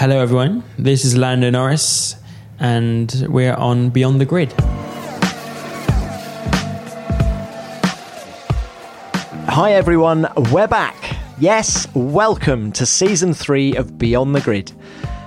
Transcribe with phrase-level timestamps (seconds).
[0.00, 0.64] Hello, everyone.
[0.78, 2.16] This is Lando Norris,
[2.58, 4.50] and we're on Beyond the Grid.
[9.46, 10.26] Hi, everyone.
[10.50, 10.96] We're back.
[11.38, 14.72] Yes, welcome to season three of Beyond the Grid.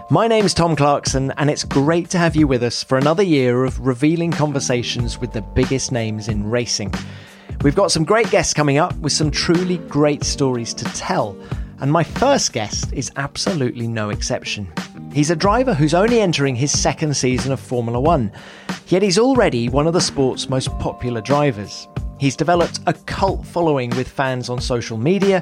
[0.09, 3.65] My name's Tom Clarkson, and it's great to have you with us for another year
[3.65, 6.91] of revealing conversations with the biggest names in racing.
[7.61, 11.37] We've got some great guests coming up with some truly great stories to tell.
[11.83, 14.71] And my first guest is absolutely no exception.
[15.11, 18.31] He's a driver who's only entering his second season of Formula One,
[18.87, 21.89] yet he's already one of the sport's most popular drivers.
[22.21, 25.41] He's developed a cult following with fans on social media,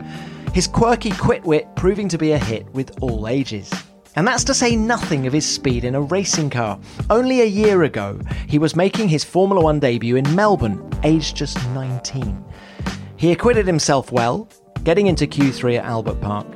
[0.52, 3.72] his quirky quit wit proving to be a hit with all ages.
[4.16, 6.80] And that's to say nothing of his speed in a racing car.
[7.12, 11.64] Only a year ago, he was making his Formula One debut in Melbourne, aged just
[11.70, 12.44] 19.
[13.16, 14.50] He acquitted himself well,
[14.84, 16.48] getting into Q3 at Albert Park,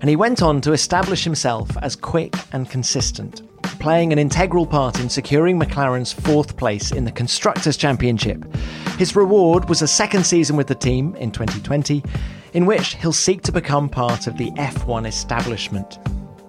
[0.00, 3.42] and he went on to establish himself as quick and consistent,
[3.78, 8.44] playing an integral part in securing McLaren's fourth place in the Constructors' Championship.
[8.98, 12.02] His reward was a second season with the team in 2020,
[12.52, 15.98] in which he'll seek to become part of the F1 establishment.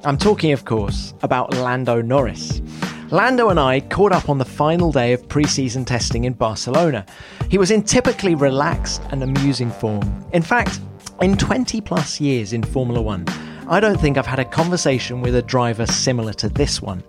[0.04, 2.62] I'm talking, of course, about Lando Norris.
[3.10, 7.06] Lando and I caught up on the final day of pre season testing in Barcelona.
[7.50, 10.26] He was in typically relaxed and amusing form.
[10.34, 10.80] In fact,
[11.22, 13.26] in 20 plus years in Formula One,
[13.70, 17.04] I don't think I've had a conversation with a driver similar to this one.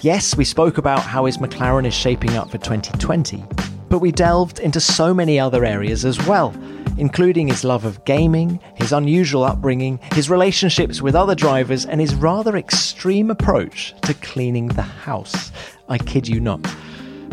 [0.00, 3.44] Yes, we spoke about how his McLaren is shaping up for 2020,
[3.88, 6.54] but we delved into so many other areas as well,
[6.96, 12.14] including his love of gaming, his unusual upbringing, his relationships with other drivers, and his
[12.14, 15.52] rather extreme approach to cleaning the house.
[15.88, 16.64] I kid you not.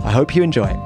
[0.04, 0.80] I hope you enjoy it.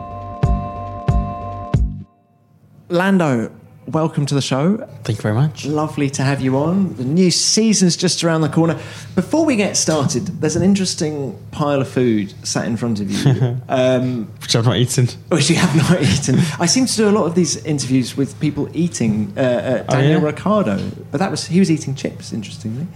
[2.89, 3.51] Lando,
[3.91, 4.77] welcome to the show.
[5.03, 5.65] Thank you very much.
[5.65, 6.95] Lovely to have you on.
[6.95, 8.79] The new season's just around the corner.
[9.15, 13.57] Before we get started, there's an interesting pile of food sat in front of you,
[13.69, 15.07] um, Which I've not eaten.
[15.29, 16.35] which you have not eaten.
[16.59, 19.91] I seem to do a lot of these interviews with people eating uh, uh, Oh,
[19.93, 20.25] Daniel yeah?
[20.27, 22.31] Ricciardo, but that was he was eating chips.
[22.33, 22.87] Interestingly,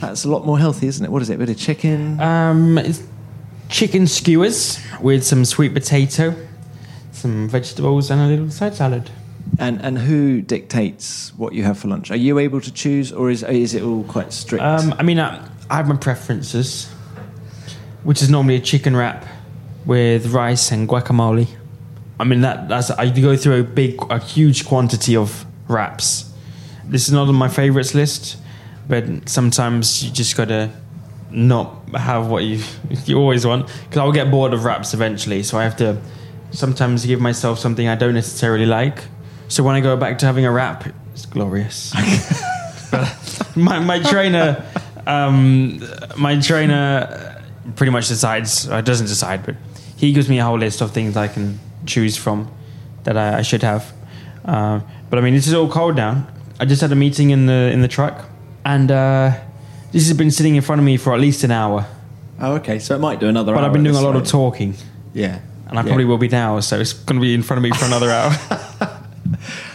[0.00, 1.10] that's a lot more healthy, isn't it?
[1.10, 1.34] What is it?
[1.34, 2.20] A bit of chicken.
[2.20, 3.02] Um, it's
[3.68, 6.34] chicken skewers with some sweet potato,
[7.12, 9.10] some vegetables, and a little side salad.
[9.58, 12.10] And and who dictates what you have for lunch?
[12.10, 14.64] Are you able to choose, or is is it all quite strict?
[14.64, 16.90] Um, I mean, I, I have my preferences,
[18.02, 19.26] which is normally a chicken wrap
[19.86, 21.46] with rice and guacamole.
[22.18, 26.32] I mean, that that's I go through a big, a huge quantity of wraps.
[26.84, 28.36] This is not on my favorites list,
[28.88, 30.70] but sometimes you just gotta
[31.30, 32.62] not have what you
[33.04, 35.42] you always want because I'll get bored of wraps eventually.
[35.42, 36.00] So I have to
[36.50, 39.04] sometimes give myself something I don't necessarily like.
[39.54, 41.94] So when I go back to having a wrap, it's glorious.
[43.56, 44.64] My my trainer,
[45.06, 45.80] um,
[46.16, 47.40] my trainer
[47.76, 49.54] pretty much decides, or doesn't decide, but
[49.96, 52.48] he gives me a whole list of things I can choose from
[53.04, 53.92] that I, I should have.
[54.44, 56.26] Uh, but I mean, this is all cold now.
[56.58, 58.24] I just had a meeting in the in the truck,
[58.64, 59.30] and uh,
[59.92, 61.86] this has been sitting in front of me for at least an hour.
[62.40, 62.80] oh, okay.
[62.80, 63.54] So it might do another.
[63.54, 64.74] But I've been doing a lot of talking,
[65.12, 65.38] Yeah,
[65.68, 65.86] and I Yeah.
[65.88, 66.58] probably will be now.
[66.60, 68.32] So it's going to be in front of me for another hour.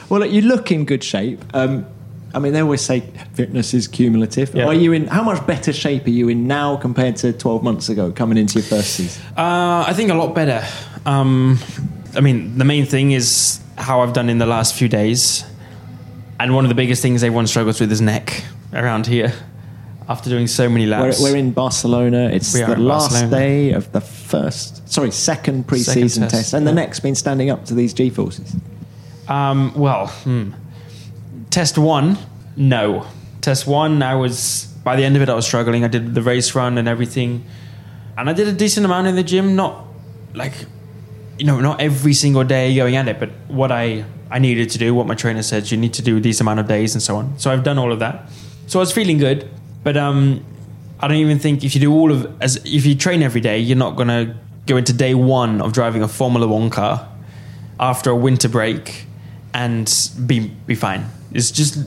[0.10, 1.44] Well, look, you look in good shape.
[1.54, 1.86] Um,
[2.34, 3.02] I mean, they always say
[3.34, 4.54] fitness is cumulative.
[4.54, 4.66] Yeah.
[4.66, 5.08] Are you in?
[5.08, 8.60] How much better shape are you in now compared to 12 months ago, coming into
[8.60, 9.24] your first season?
[9.36, 10.64] Uh, I think a lot better.
[11.06, 11.58] Um,
[12.16, 15.46] I mean, the main thing is how I've done in the last few days.
[16.40, 18.44] And one of the biggest things everyone struggles with is neck
[18.74, 19.34] around here
[20.08, 21.22] after doing so many We're, laps.
[21.22, 22.30] we're in Barcelona.
[22.30, 23.30] It's the last Barcelona.
[23.30, 26.76] day of the first, sorry, second pre-season test, test, and the yeah.
[26.76, 28.56] next been standing up to these G-forces.
[29.30, 30.52] Um, well, hmm.
[31.52, 32.18] test one,
[32.58, 33.06] no.
[33.42, 35.84] Test one, I was by the end of it, I was struggling.
[35.84, 37.46] I did the race run and everything,
[38.18, 39.56] and I did a decent amount in the gym.
[39.56, 39.86] Not
[40.34, 40.54] like,
[41.38, 44.78] you know, not every single day going at it, but what I I needed to
[44.78, 47.18] do, what my trainer said, you need to do these amount of days and so
[47.18, 47.38] on.
[47.38, 48.30] So I've done all of that.
[48.68, 49.50] So I was feeling good,
[49.84, 50.44] but um,
[51.00, 53.60] I don't even think if you do all of as if you train every day,
[53.60, 54.36] you're not gonna
[54.66, 57.08] go into day one of driving a Formula One car
[57.80, 59.06] after a winter break
[59.54, 61.06] and be be fine.
[61.32, 61.78] It's just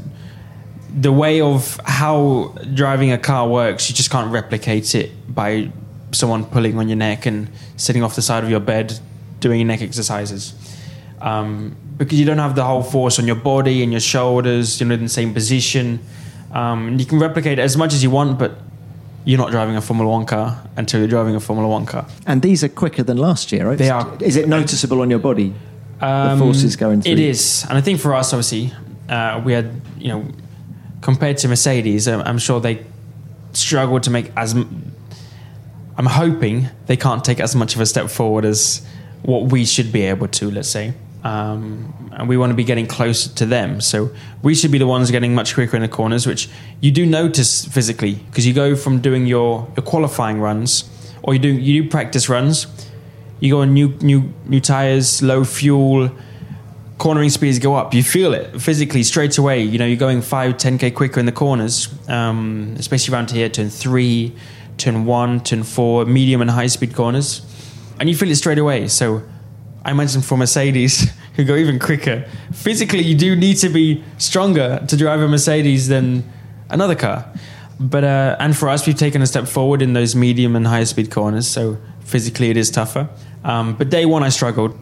[0.94, 5.70] the way of how driving a car works, you just can't replicate it by
[6.12, 8.98] someone pulling on your neck and sitting off the side of your bed
[9.40, 10.54] doing neck exercises.
[11.20, 14.88] Um, because you don't have the whole force on your body and your shoulders, you're
[14.88, 16.00] not in the same position.
[16.52, 18.58] Um, you can replicate it as much as you want, but
[19.24, 22.06] you're not driving a Formula One car until you're driving a Formula One car.
[22.26, 23.78] And these are quicker than last year, right?
[23.78, 24.16] They are.
[24.20, 25.54] Is it noticeable on your body?
[26.02, 27.12] The Um, forces going through.
[27.12, 28.72] It is, and I think for us, obviously,
[29.08, 30.24] uh, we had you know
[31.00, 32.84] compared to Mercedes, I'm, I'm sure they
[33.52, 34.54] struggled to make as.
[35.94, 38.84] I'm hoping they can't take as much of a step forward as
[39.22, 40.50] what we should be able to.
[40.50, 40.94] Let's say.
[41.24, 44.10] Um, and we want to be getting closer to them, so
[44.42, 46.48] we should be the ones getting much quicker in the corners, which
[46.80, 50.84] you do notice physically because you go from doing your, your qualifying runs,
[51.22, 52.66] or you do you do practice runs,
[53.42, 56.08] you go on new new new tires, low fuel,
[56.98, 57.92] cornering speeds go up.
[57.92, 59.64] You feel it physically straight away.
[59.64, 63.68] You know, you're going 5, 10k quicker in the corners, um, especially around here, turn
[63.68, 64.32] three,
[64.78, 67.42] turn one, turn four, medium and high speed corners,
[67.98, 68.86] and you feel it straight away.
[68.86, 69.24] So,
[69.84, 74.84] I imagine for Mercedes, who go even quicker, physically you do need to be stronger
[74.86, 76.22] to drive a Mercedes than
[76.70, 77.28] another car.
[77.80, 80.84] But uh, and for us, we've taken a step forward in those medium and high
[80.84, 81.48] speed corners.
[81.48, 83.08] So physically, it is tougher.
[83.44, 84.78] Um, but day one, I struggled,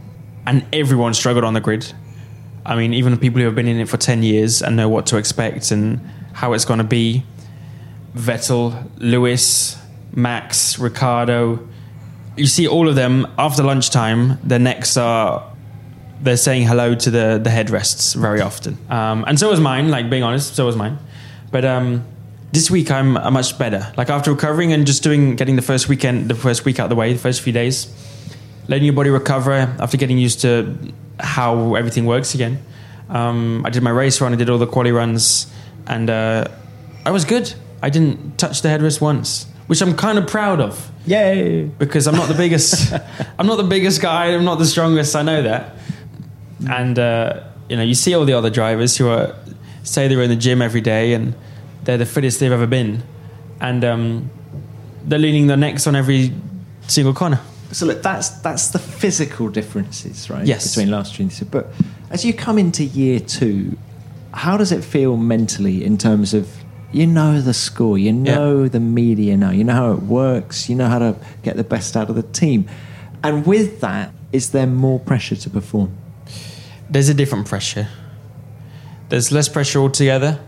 [0.47, 1.93] and everyone struggled on the grid.
[2.65, 4.89] I mean, even the people who have been in it for ten years and know
[4.89, 6.01] what to expect and
[6.33, 7.25] how it's going to be.
[8.15, 9.79] Vettel, Lewis,
[10.15, 11.67] Max, Ricciardo.
[12.37, 14.39] You see all of them after lunchtime.
[14.43, 15.47] Their necks are
[16.21, 19.89] they're saying hello to the the headrests very often, um, and so was mine.
[19.89, 20.99] Like being honest, so was mine.
[21.51, 22.05] But um,
[22.53, 23.93] this week I'm much better.
[23.97, 26.91] Like after recovering and just doing, getting the first weekend, the first week out of
[26.91, 27.93] the way, the first few days,
[28.69, 30.77] letting your body recover after getting used to
[31.19, 32.63] how everything works again.
[33.09, 35.47] Um, I did my race run, I did all the quali runs,
[35.87, 36.47] and uh,
[37.05, 37.53] I was good.
[37.83, 41.65] I didn't touch the headrest once, which I'm kind of proud of Yay!
[41.65, 42.93] because I'm not the biggest.
[43.39, 44.27] I'm not the biggest guy.
[44.27, 45.17] I'm not the strongest.
[45.17, 45.77] I know that.
[46.69, 49.35] And uh, you know, you see all the other drivers who are
[49.83, 51.35] say they're in the gym every day and
[51.91, 53.03] they're the fittest they've ever been,
[53.61, 54.31] and um,
[55.03, 56.33] they're leaning their necks on every
[56.87, 57.41] single corner.
[57.73, 60.47] So look, that's that's the physical differences, right?
[60.47, 60.73] Yes.
[60.73, 61.49] Between last year and this year.
[61.51, 61.73] But
[62.11, 63.77] as you come into year two,
[64.33, 66.49] how does it feel mentally in terms of
[66.93, 70.77] you know the score, you know the media now, you know how it works, you
[70.77, 72.69] know how to get the best out of the team,
[73.25, 75.97] and with that, is there more pressure to perform?
[76.89, 77.89] There's a different pressure.
[79.09, 80.39] There's less pressure altogether.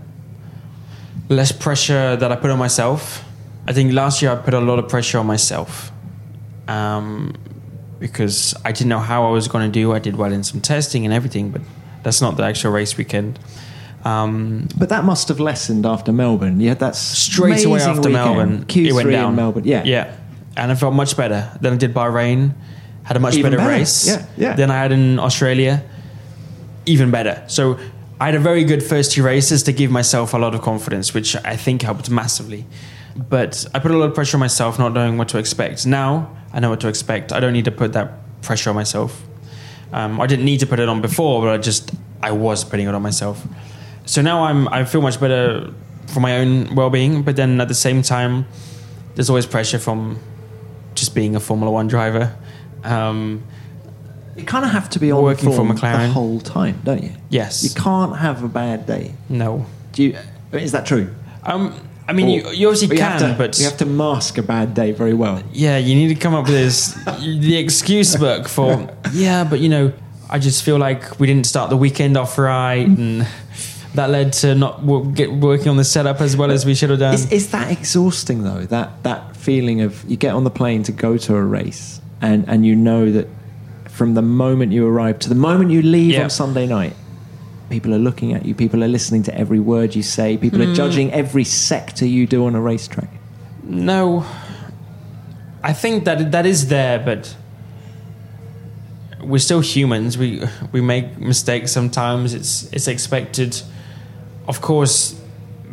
[1.29, 3.25] Less pressure that I put on myself.
[3.67, 5.93] I think last year I put a lot of pressure on myself
[6.69, 7.33] um,
[8.01, 9.93] because I didn't know how I was going to do.
[9.93, 11.63] I did well in some testing and everything, but
[12.03, 13.39] that's not the actual race weekend.
[14.05, 16.59] Um, But that must have lessened after Melbourne.
[16.61, 19.31] You had that straight away after weekend, Melbourne, Q3 it went down.
[19.31, 19.65] in Melbourne.
[19.65, 20.13] Yeah, yeah,
[20.57, 21.49] and I felt much better.
[21.61, 22.53] than I did Bahrain,
[23.05, 23.69] had a much better, better.
[23.69, 24.09] race.
[24.09, 24.57] Yeah, yeah.
[24.57, 25.85] Then I had in Australia,
[26.85, 27.45] even better.
[27.47, 27.79] So
[28.23, 31.13] I had a very good first two races to give myself a lot of confidence,
[31.13, 32.67] which I think helped massively.
[33.17, 35.87] But I put a lot of pressure on myself, not knowing what to expect.
[35.87, 37.33] Now I know what to expect.
[37.33, 39.21] I don't need to put that pressure on myself.
[39.93, 41.91] Um, I didn't need to put it on before, but I just
[42.23, 43.45] I was putting it on myself.
[44.07, 45.75] So now I'm I feel much better
[46.07, 47.25] for my own well-being.
[47.25, 48.47] But then at the same time,
[49.17, 50.21] there's always pressure from
[50.95, 52.37] just being a Formula One driver.
[52.85, 53.43] Um,
[54.37, 56.07] You kind of have to be on Working for McLaren.
[56.07, 57.13] the whole time, don't you?
[57.29, 57.63] yes.
[57.63, 59.15] You can't have a bad day.
[59.29, 59.67] no.
[59.93, 60.17] Do you?
[60.53, 61.15] Is that true?
[61.43, 61.75] Um,
[62.09, 64.93] I mean, you, you obviously can, to, but you have to mask a bad day
[64.93, 65.43] very well.
[65.53, 69.69] yeah, you need to come up with this the excuse book for yeah, but you
[69.69, 69.93] know,
[70.31, 73.27] I just feel like we didn't start the weekend off right, and
[73.95, 74.81] that led to not
[75.15, 77.15] get working on the setup as well as we should have done.
[77.15, 78.65] Is, is that exhausting though?
[78.65, 82.49] That that feeling of you get on the plane to go to a race and
[82.49, 83.29] and you know that
[83.93, 86.25] from the moment you arrive to the moment you leave Yeah.
[86.25, 86.95] on Sunday night,
[87.71, 88.55] people are looking at you.
[88.55, 90.37] People are listening to every word you say.
[90.37, 90.73] People Mm.
[90.73, 93.11] are judging every sector you do on a racetrack.
[93.63, 94.25] No,
[95.63, 97.37] I think that that is there, but
[99.23, 100.19] we're still humans.
[100.19, 100.41] We
[100.73, 102.35] we make mistakes sometimes.
[102.35, 103.61] It's it's expected.
[104.49, 105.15] Of course,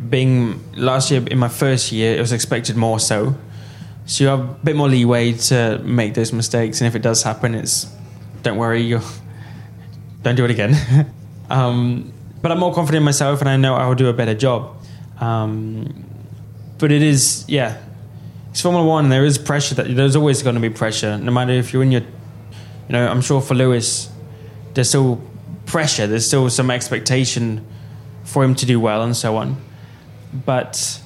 [0.08, 3.34] being last year in my first year, it was expected more so.
[4.06, 7.22] So you have a bit more leeway to make those mistakes, and if it does
[7.24, 7.86] happen, it's
[8.42, 9.00] don't worry, you
[10.22, 11.12] don't do it again.
[11.50, 14.34] um, but I'm more confident in myself, and I know I will do a better
[14.34, 14.76] job.
[15.20, 16.04] Um,
[16.78, 17.80] but it is, yeah,
[18.50, 19.08] it's Formula One.
[19.08, 19.74] There is pressure.
[19.74, 23.06] That there's always going to be pressure, no matter if you're in your, you know,
[23.06, 24.10] I'm sure for Lewis,
[24.74, 25.20] there's still
[25.66, 26.06] pressure.
[26.06, 27.64] There's still some expectation
[28.24, 29.56] for him to do well and so on.
[30.32, 31.00] but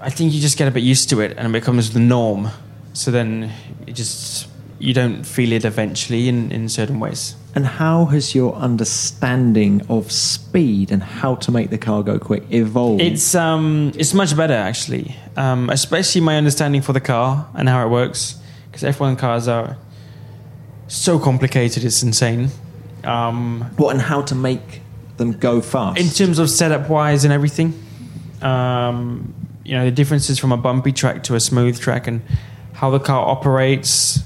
[0.00, 2.50] I think you just get a bit used to it and it becomes the norm.
[2.92, 3.52] So then
[3.86, 4.47] it just
[4.78, 7.34] you don't feel it eventually in, in certain ways.
[7.54, 12.44] And how has your understanding of speed and how to make the car go quick
[12.50, 13.02] evolved?
[13.02, 17.84] It's um it's much better actually, um, especially my understanding for the car and how
[17.84, 18.38] it works
[18.70, 19.76] because F1 cars are
[20.86, 21.84] so complicated.
[21.84, 22.50] It's insane.
[23.04, 24.82] Um, what and how to make
[25.16, 27.74] them go fast in terms of setup wise and everything.
[28.42, 32.22] Um, you know the differences from a bumpy track to a smooth track and
[32.72, 34.22] how the car operates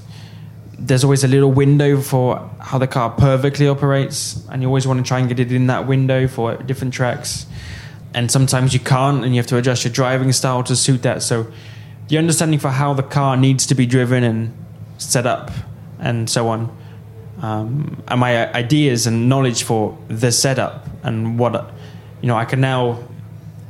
[0.77, 4.99] there's always a little window for how the car perfectly operates, and you always want
[4.99, 7.45] to try and get it in that window for different tracks.
[8.13, 11.23] And sometimes you can't, and you have to adjust your driving style to suit that.
[11.23, 11.47] So,
[12.09, 14.55] the understanding for how the car needs to be driven and
[14.97, 15.51] set up,
[15.99, 16.75] and so on,
[17.41, 21.73] um, and my ideas and knowledge for the setup and what
[22.23, 23.03] you know, I can now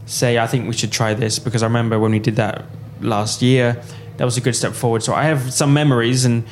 [0.05, 2.65] say I think we should try this because I remember when we did that
[3.01, 3.81] last year,
[4.17, 5.01] that was a good step forward.
[5.01, 6.45] So I have some memories and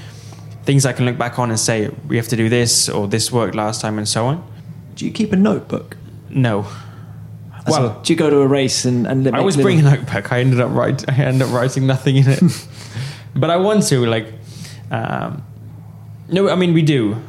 [0.63, 3.31] things I can look back on and say we have to do this or this
[3.31, 4.47] worked last time and so on.
[4.95, 5.97] Do you keep a notebook?
[6.29, 6.67] No.
[7.67, 10.31] Well, do you go to a race and, and I always bring a notebook.
[10.31, 12.41] I ended up write, I ended up writing nothing in it,
[13.35, 14.27] but I want to like.
[14.89, 15.43] Um,
[16.27, 17.21] no, I mean we do.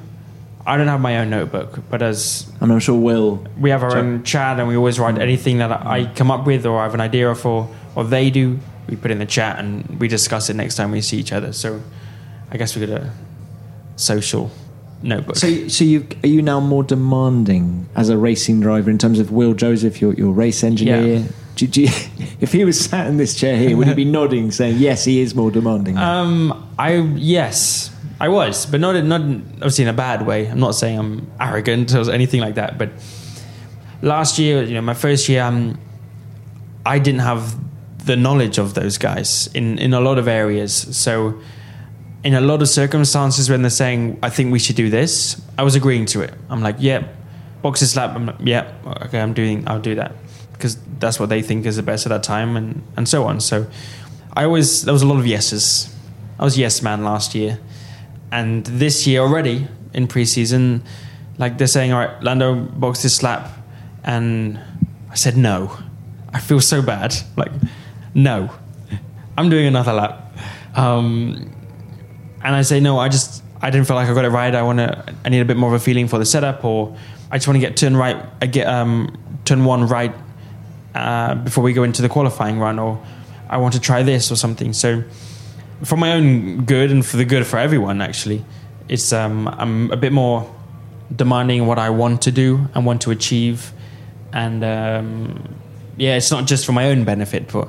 [0.65, 3.97] I don't have my own notebook, but as and I'm sure Will, we have our
[3.97, 6.95] own chat, and we always write anything that I come up with or I have
[6.95, 8.59] an idea for, or they do.
[8.89, 11.53] We put in the chat and we discuss it next time we see each other.
[11.53, 11.83] So
[12.52, 13.11] I guess we got a
[13.97, 14.50] social
[15.02, 15.37] notebook.
[15.37, 19.32] So, so you are you now more demanding as a racing driver in terms of
[19.32, 21.21] Will Joseph, your your race engineer?
[21.21, 21.26] Yeah.
[21.56, 21.88] Do, do you,
[22.40, 25.21] if he was sat in this chair here, would he be nodding, saying yes, he
[25.21, 25.97] is more demanding?
[25.97, 27.90] Um, I yes,
[28.21, 30.47] I was, but not not obviously in a bad way.
[30.47, 32.76] I'm not saying I'm arrogant or anything like that.
[32.76, 32.90] But
[34.02, 35.78] last year, you know, my first year, um,
[36.85, 37.56] I didn't have
[38.04, 41.40] the knowledge of those guys in in a lot of areas, so
[42.25, 45.62] in a lot of circumstances when they're saying, I think we should do this, I
[45.62, 46.35] was agreeing to it.
[46.49, 47.09] I'm like, yeah,
[47.62, 48.14] boxes slap.
[48.14, 48.73] I'm like, yeah,
[49.05, 50.12] okay, I'm doing, I'll do that
[50.52, 53.41] because that's what they think is the best at that time and, and so on.
[53.41, 53.67] So
[54.35, 55.93] I always, there was a lot of yeses.
[56.38, 57.59] I was yes man last year.
[58.31, 60.83] And this year already in preseason,
[61.38, 63.50] like they're saying, all right, Lando boxes slap.
[64.05, 64.61] And
[65.11, 65.76] I said, no.
[66.33, 67.14] I feel so bad.
[67.37, 67.52] Like,
[68.14, 68.50] no,
[69.37, 70.35] I'm doing another lap.
[70.75, 71.52] Um,
[72.43, 74.55] and I say no, I just I didn't feel like I got it right.
[74.55, 76.97] I want to I need a bit more of a feeling for the setup, or
[77.31, 80.15] I just want to get turn right, I get um, turn one right
[80.95, 83.03] uh, before we go into the qualifying run, or
[83.49, 84.73] I want to try this or something.
[84.73, 85.05] So
[85.85, 88.45] for my own good and for the good for everyone, actually,
[88.89, 90.53] it's um, I'm a bit more
[91.15, 93.73] demanding what I want to do and want to achieve,
[94.33, 95.55] and um,
[95.97, 97.69] yeah, it's not just for my own benefit, but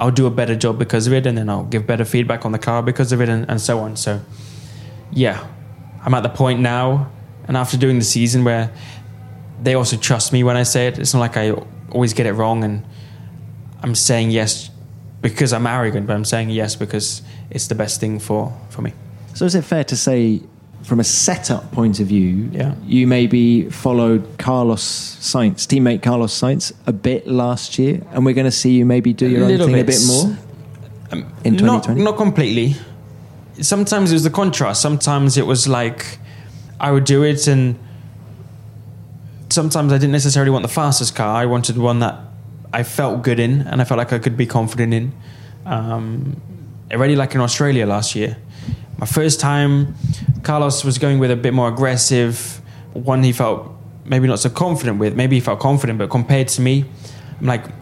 [0.00, 2.52] I'll do a better job because of it, and then I'll give better feedback on
[2.52, 3.96] the car because of it, and, and so on.
[3.96, 4.22] So,
[5.12, 5.46] yeah,
[6.02, 7.10] I'm at the point now,
[7.46, 8.72] and after doing the season where
[9.62, 11.50] they also trust me when I say it, it's not like I
[11.90, 12.82] always get it wrong, and
[13.82, 14.70] I'm saying yes
[15.20, 18.94] because I'm arrogant, but I'm saying yes because it's the best thing for, for me.
[19.34, 20.40] So, is it fair to say
[20.82, 22.74] from a setup point of view, yeah.
[22.84, 28.46] you maybe followed Carlos Sainz, teammate Carlos Sainz, a bit last year, and we're going
[28.46, 30.36] to see you maybe do your own thing a bit more
[31.12, 32.02] um, in 2020?
[32.02, 32.76] Not, not completely.
[33.60, 34.80] Sometimes it was the contrast.
[34.80, 36.18] Sometimes it was like
[36.78, 37.78] I would do it, and
[39.50, 41.36] sometimes I didn't necessarily want the fastest car.
[41.36, 42.18] I wanted one that
[42.72, 45.12] I felt good in, and I felt like I could be confident in.
[45.66, 46.40] Um,
[46.90, 48.38] already, like in Australia last year,
[49.00, 49.94] my first time,
[50.42, 52.60] Carlos was going with a bit more aggressive,
[52.92, 55.16] one he felt maybe not so confident with.
[55.16, 56.84] Maybe he felt confident, but compared to me,
[57.40, 57.72] I'm like a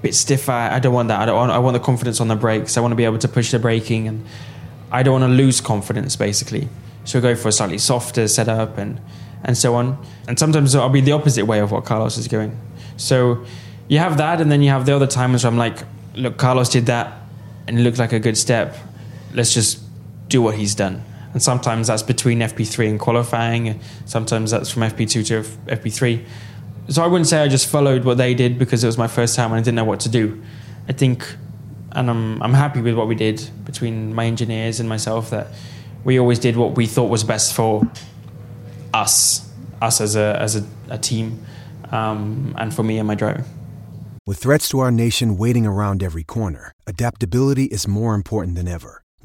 [0.00, 0.52] bit stiffer.
[0.52, 1.20] I don't want that.
[1.20, 2.76] I don't want, I want the confidence on the brakes.
[2.76, 4.24] I want to be able to push the braking, and
[4.92, 6.14] I don't want to lose confidence.
[6.14, 6.68] Basically,
[7.04, 9.00] so I go for a slightly softer setup and
[9.42, 9.98] and so on.
[10.28, 12.56] And sometimes I'll be the opposite way of what Carlos is going.
[12.96, 13.44] So
[13.88, 15.78] you have that, and then you have the other times where I'm like,
[16.14, 17.12] look, Carlos did that,
[17.66, 18.76] and it looked like a good step.
[19.34, 19.80] Let's just
[20.28, 21.02] do what he's done.
[21.32, 23.80] And sometimes that's between FP3 and qualifying.
[24.06, 26.24] Sometimes that's from FP2 to FP3.
[26.88, 29.36] So I wouldn't say I just followed what they did because it was my first
[29.36, 30.42] time and I didn't know what to do.
[30.88, 31.36] I think,
[31.92, 35.48] and I'm, I'm happy with what we did between my engineers and myself, that
[36.04, 37.82] we always did what we thought was best for
[38.94, 39.50] us,
[39.82, 41.44] us as a, as a, a team,
[41.90, 43.44] um, and for me and my driving.
[44.24, 49.02] With threats to our nation waiting around every corner, adaptability is more important than ever.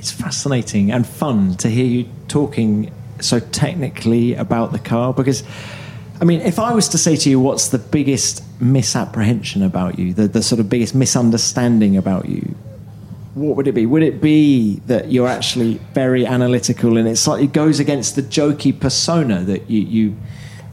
[0.00, 2.90] It's fascinating and fun to hear you talking
[3.20, 5.44] so technically about the car because,
[6.22, 10.14] I mean, if I was to say to you, what's the biggest misapprehension about you,
[10.14, 12.54] the, the sort of biggest misunderstanding about you,
[13.34, 13.84] what would it be?
[13.84, 19.42] Would it be that you're actually very analytical and it goes against the jokey persona
[19.42, 20.16] that you, you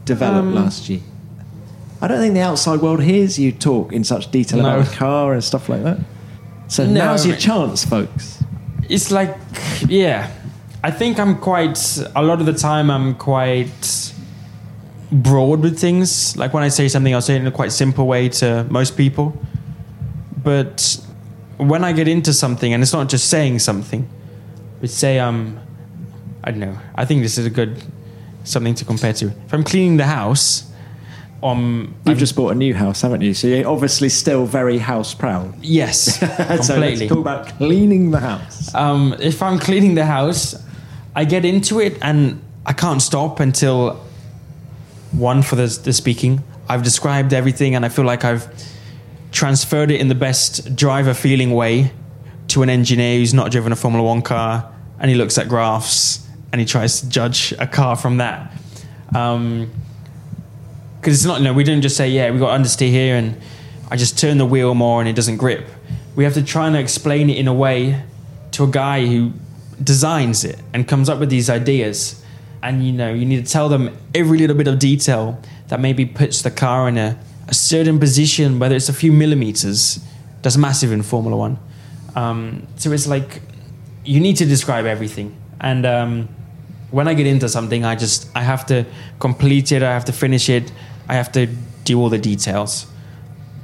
[0.06, 1.00] developed um, last year?
[2.00, 4.76] I don't think the outside world hears you talk in such detail No.
[4.78, 5.98] about the car and stuff like that.
[6.68, 8.37] So No, now's your chance, folks.
[8.88, 9.36] It's like
[9.86, 10.30] yeah
[10.82, 14.12] i think i'm quite a lot of the time i'm quite
[15.10, 16.36] broad with things.
[16.36, 18.96] Like when i say something i'll say it in a quite simple way to most
[18.96, 19.40] people.
[20.42, 20.98] But
[21.56, 24.08] when i get into something and it's not just saying something
[24.80, 25.58] but say um
[26.44, 27.82] i don't know i think this is a good
[28.44, 29.26] something to compare to.
[29.26, 30.67] If i'm cleaning the house
[31.42, 33.34] um You've just bought a new house, haven't you?
[33.34, 35.54] So you're obviously still very house proud.
[35.62, 38.74] yes so completely let's talk about cleaning the house.
[38.74, 40.54] um, if I'm cleaning the house,
[41.14, 43.94] I get into it and I can't stop until
[45.12, 46.42] one for the, the speaking.
[46.68, 48.46] I've described everything and I feel like I've
[49.32, 51.92] transferred it in the best driver feeling way
[52.48, 56.26] to an engineer who's not driven a Formula One car and he looks at graphs
[56.52, 58.52] and he tries to judge a car from that.
[59.14, 59.70] Um,
[61.00, 63.40] because it's not, you know, we don't just say, yeah, we got understeer here and
[63.90, 65.66] I just turn the wheel more and it doesn't grip.
[66.16, 68.02] We have to try and explain it in a way
[68.52, 69.32] to a guy who
[69.82, 72.22] designs it and comes up with these ideas.
[72.62, 76.04] And, you know, you need to tell them every little bit of detail that maybe
[76.04, 80.04] puts the car in a, a certain position, whether it's a few millimeters.
[80.42, 81.58] That's massive in Formula One.
[82.16, 83.40] Um, so it's like,
[84.04, 85.36] you need to describe everything.
[85.60, 86.28] And, um,
[86.90, 88.84] when I get into something, I just I have to
[89.18, 89.82] complete it.
[89.82, 90.72] I have to finish it.
[91.08, 91.46] I have to
[91.84, 92.86] do all the details.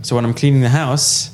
[0.02, 1.30] So when I'm cleaning the house,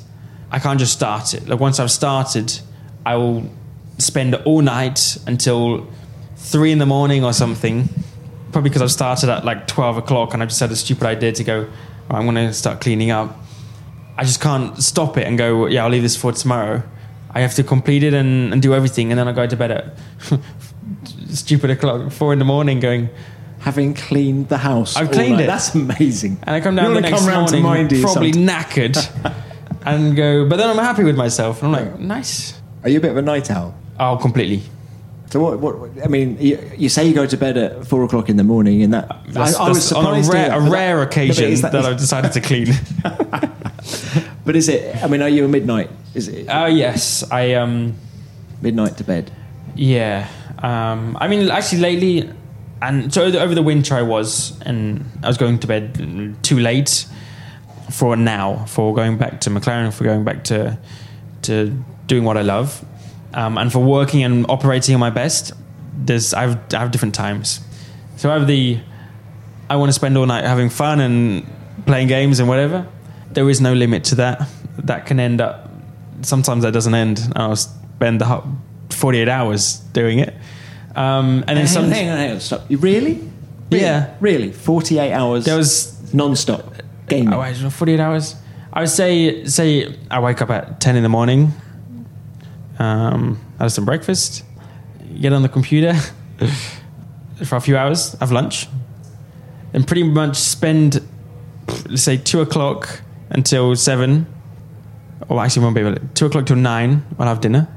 [0.51, 1.47] I can't just start it.
[1.47, 2.59] Like once I've started,
[3.05, 3.49] I will
[3.97, 5.87] spend all night until
[6.35, 7.89] three in the morning or something.
[8.51, 11.31] Probably because I've started at like twelve o'clock and I just had a stupid idea
[11.33, 11.67] to go.
[12.09, 13.37] "Oh, I'm going to start cleaning up.
[14.17, 15.67] I just can't stop it and go.
[15.67, 16.83] Yeah, I'll leave this for tomorrow.
[17.33, 19.71] I have to complete it and, and do everything, and then I go to bed
[19.71, 19.97] at
[21.35, 23.09] stupid o'clock, four in the morning, going.
[23.59, 24.95] Having cleaned the house.
[24.95, 25.43] I've cleaned night.
[25.43, 25.47] it.
[25.47, 26.39] That's amazing.
[26.43, 28.01] And I come down You the wanna next come round to morning, mine, do you,
[28.01, 28.63] probably sometime?
[28.63, 29.33] knackered,
[29.85, 30.49] and go.
[30.49, 32.59] But then I'm happy with myself, and I'm like, nice.
[32.83, 33.75] Are you a bit of a night owl?
[33.99, 34.63] Oh, completely.
[35.29, 35.59] So what?
[35.59, 36.03] What?
[36.03, 38.81] I mean, you, you say you go to bed at four o'clock in the morning,
[38.81, 40.33] and that That's, I, I was that's on a surprised.
[40.33, 42.73] rare, a rare that- occasion no, that, that, I've decided to clean.
[44.43, 44.95] But is it?
[45.03, 45.89] I mean, are you a midnight?
[46.15, 47.93] Is it Oh yes, I um,
[48.61, 49.31] midnight to bed?
[49.75, 50.27] yeah.
[50.61, 52.29] Um, I mean, actually, lately,
[52.81, 57.05] and so over the winter I was, and I was going to bed too late
[57.91, 60.77] for now, for going back to McLaren, for going back to
[61.43, 62.83] to doing what I love,
[63.33, 65.53] um, and for working and operating at my best.
[66.03, 67.59] There's I have, I have different times,
[68.17, 68.79] so I have the
[69.69, 71.45] I want to spend all night having fun and
[71.85, 72.87] playing games and whatever.
[73.31, 74.47] There is no limit to that.
[74.79, 75.69] That can end up.
[76.21, 77.21] Sometimes that doesn't end.
[77.35, 78.25] I'll spend the
[79.01, 80.33] 48 hours doing it.
[80.95, 81.89] Um, and then Hang some.
[81.89, 82.69] hang on, hang on, stop.
[82.69, 83.13] You really?
[83.71, 83.83] Really?
[83.83, 84.15] Yeah.
[84.19, 84.51] Really?
[84.51, 85.45] Forty-eight hours.
[85.45, 86.73] There was non-stop
[87.07, 87.33] gaming.
[87.33, 88.35] Oh, wait, 48 hours.
[88.73, 91.53] I would say say I wake up at 10 in the morning.
[92.79, 94.43] Um, have some breakfast,
[95.19, 95.93] get on the computer
[97.45, 98.67] for a few hours, have lunch,
[99.73, 100.99] and pretty much spend
[101.89, 104.25] let's say two o'clock until seven.
[105.29, 106.01] Or actually, won't be able to.
[106.15, 107.03] Two o'clock till nine.
[107.19, 107.67] I'll have dinner,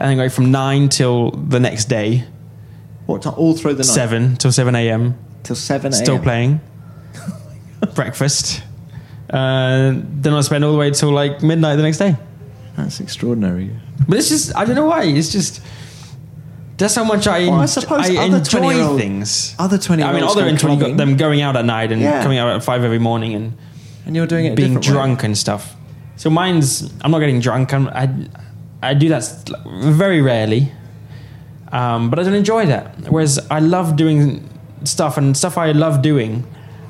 [0.00, 2.24] and then go from nine till the next day.
[3.06, 3.34] What time?
[3.36, 3.86] All through the night.
[3.86, 5.16] Seven till seven a.m.
[5.42, 5.92] till seven.
[5.92, 6.02] a.m.
[6.02, 6.60] Still playing.
[7.94, 8.62] Breakfast.
[9.28, 12.16] Uh, then I'll spend all the way till like midnight the next day.
[12.76, 13.70] That's extraordinary.
[14.08, 15.04] But it's just I don't know why.
[15.04, 15.60] It's just
[16.76, 19.54] that's how much I, Well, I suppose I other enjoy 20-year-old things.
[19.58, 22.22] other 20 I mean, other 20 got them going out at night and Yeah.
[22.22, 23.52] coming out at five every morning and
[24.06, 24.92] And you're doing it being different way.
[24.92, 25.76] drunk and stuff.
[26.16, 27.74] So mine's I'm not getting drunk.
[27.74, 28.08] I'm, I
[28.82, 29.24] I do that
[29.66, 30.72] very rarely,
[31.70, 33.10] um, but I don't enjoy that.
[33.10, 34.48] Whereas I love doing
[34.84, 36.46] stuff and stuff I love doing,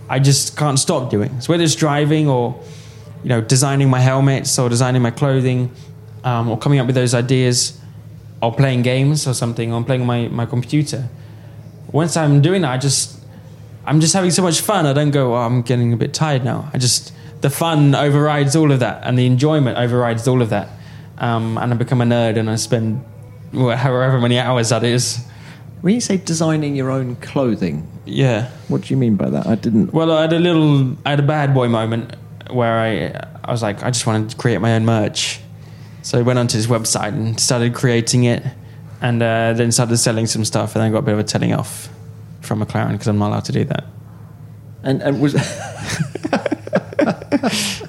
[0.08, 1.40] I just can't stop doing.
[1.40, 2.60] So whether it's driving or
[3.22, 5.70] you know designing my helmets or designing my clothing
[6.24, 7.80] um, or coming up with those ideas
[8.42, 11.08] or playing games or something or playing my, my computer.
[11.92, 13.18] Once I'm doing that, I just
[13.84, 14.86] I'm just having so much fun.
[14.86, 16.70] I don't go, oh, I'm getting a bit tired now.
[16.72, 20.68] I just the fun overrides all of that, and the enjoyment overrides all of that.
[21.20, 23.04] Um, and I become a nerd, and I spend
[23.52, 25.24] however many hours that is.
[25.82, 28.48] When you say designing your own clothing, Yeah.
[28.68, 29.46] what do you mean by that?
[29.46, 29.92] I didn't.
[29.94, 32.14] Well, I had a little, I had a bad boy moment
[32.50, 35.40] where I, I was like, I just wanted to create my own merch.
[36.02, 38.42] So I went onto his website and started creating it,
[39.00, 41.52] and uh, then started selling some stuff, and then got a bit of a telling
[41.54, 41.88] off
[42.42, 43.84] from McLaren because I'm not allowed to do that.
[44.82, 45.34] And and was.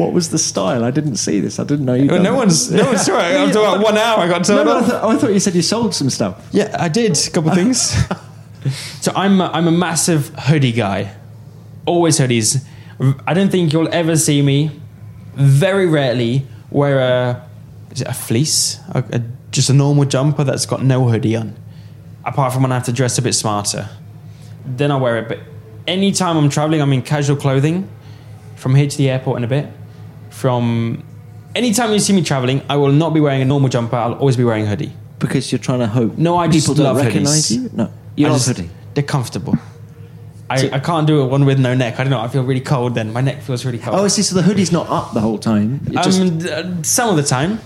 [0.00, 0.82] what was the style?
[0.82, 1.58] I didn't see this.
[1.58, 2.08] I didn't know you.
[2.08, 3.22] Well, no one's, no one's sorry.
[3.36, 5.40] After about one hour, I got No, told no, I, th- oh, I thought you
[5.40, 6.48] said you sold some stuff.
[6.52, 7.78] Yeah, I did a couple things.
[9.02, 11.14] so I'm a, I'm a massive hoodie guy.
[11.84, 12.64] Always hoodies.
[13.26, 14.80] I don't think you'll ever see me.
[15.34, 17.46] Very rarely wear a
[17.90, 21.56] is it a fleece, a, a, just a normal jumper that's got no hoodie on.
[22.24, 23.88] Apart from when I have to dress a bit smarter,
[24.64, 25.28] then I wear it.
[25.28, 25.40] But
[25.86, 27.88] anytime I'm traveling, I'm in casual clothing.
[28.56, 29.66] From here to the airport in a bit.
[30.40, 31.04] From
[31.54, 33.96] anytime you see me traveling, I will not be wearing a normal jumper.
[33.96, 34.92] I'll always be wearing a hoodie.
[35.18, 36.16] Because you're trying to hope.
[36.16, 37.62] No, I just people don't love recognize hoodies.
[37.64, 37.70] you.
[37.74, 38.70] No, you I love just- hoodie.
[38.94, 39.56] They're comfortable.
[40.48, 42.00] I, I can't do it one with no neck.
[42.00, 42.20] I don't know.
[42.20, 43.12] I feel really cold then.
[43.12, 43.96] My neck feels really cold.
[44.00, 44.22] Oh, I see.
[44.22, 45.80] So the hoodie's not up the whole time.
[45.92, 47.60] Just um, some of the time,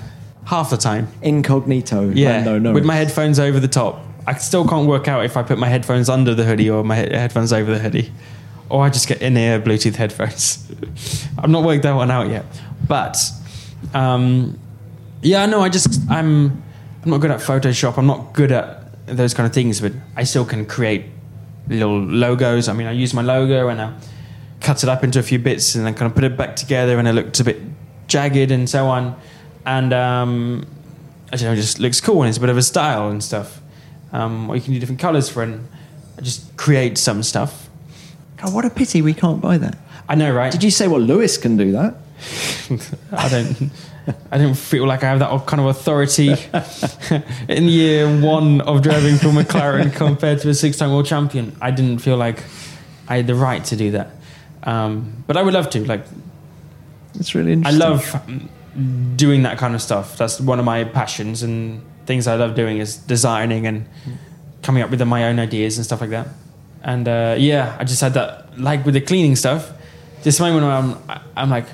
[0.47, 1.07] half the time.
[1.23, 2.11] incognito.
[2.11, 2.73] Yeah, No, no.
[2.73, 4.03] with my headphones over the top.
[4.27, 6.97] I still can't work out if I put my headphones under the hoodie or my
[6.97, 8.11] he- headphones over the hoodie,
[8.69, 10.69] or I just get in-ear Bluetooth headphones.
[11.39, 12.45] I've not worked that one out yet,
[12.89, 13.19] but
[13.93, 14.59] um,
[15.23, 16.63] yeah, no, I just I'm
[17.03, 17.99] I'm not good at Photoshop.
[17.99, 21.07] I'm not good at those kind of things, but I still can create
[21.69, 22.69] little logos.
[22.69, 23.95] I mean, I use my logo and I
[24.61, 26.99] cut it up into a few bits and then kind of put it back together,
[26.99, 27.61] and it looks a bit
[28.07, 29.17] jagged and so on.
[29.67, 30.67] And um,
[31.33, 33.23] I don't know, it just looks cool and it's a bit of a style and
[33.23, 33.61] stuff.
[34.13, 35.49] Um, or you can do different colors for it.
[35.49, 35.69] And
[36.23, 37.64] just create some stuff.
[38.45, 39.79] God, what a pity we can't buy that.
[40.09, 40.53] I know, right?
[40.53, 41.97] Did you say well Lewis can do that?
[43.13, 43.71] I don't.
[44.31, 46.35] I don't feel like I have that kind of authority
[47.49, 51.57] in year one of driving for McLaren compared to a six-time world champion.
[51.63, 52.45] I didn't feel like
[53.09, 54.11] I had the right to do that,
[54.65, 55.83] um, but I would love to.
[55.87, 56.05] Like,
[57.15, 57.83] It's really interesting.
[57.83, 58.51] I love um,
[59.17, 60.19] doing that kind of stuff.
[60.19, 63.89] That's one of my passions and things I love doing is designing and
[64.61, 66.29] coming up with my own ideas and stuff like that.
[66.85, 69.73] And uh, yeah, I just had that like with the cleaning stuff.
[70.23, 71.67] This moment where I'm, I'm like,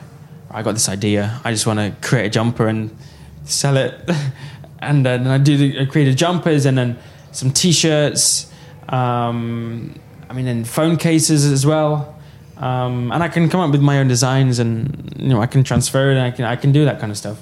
[0.51, 1.40] I got this idea.
[1.44, 2.96] I just want to create a jumper and
[3.44, 4.09] sell it.
[4.79, 6.99] and then I do the, I created jumpers and then
[7.33, 8.53] some t-shirts.
[8.88, 12.16] Um, I mean, and phone cases as well.
[12.57, 15.64] Um, and I can come up with my own designs, and you know, I can
[15.64, 16.16] transfer it.
[16.16, 17.40] And I can I can do that kind of stuff.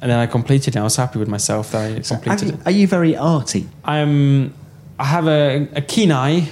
[0.00, 0.78] And then I completed it.
[0.78, 2.60] I was happy with myself that I completed you, it.
[2.66, 3.68] are you very arty?
[3.84, 4.54] I'm
[4.98, 6.48] I have a, a keen eye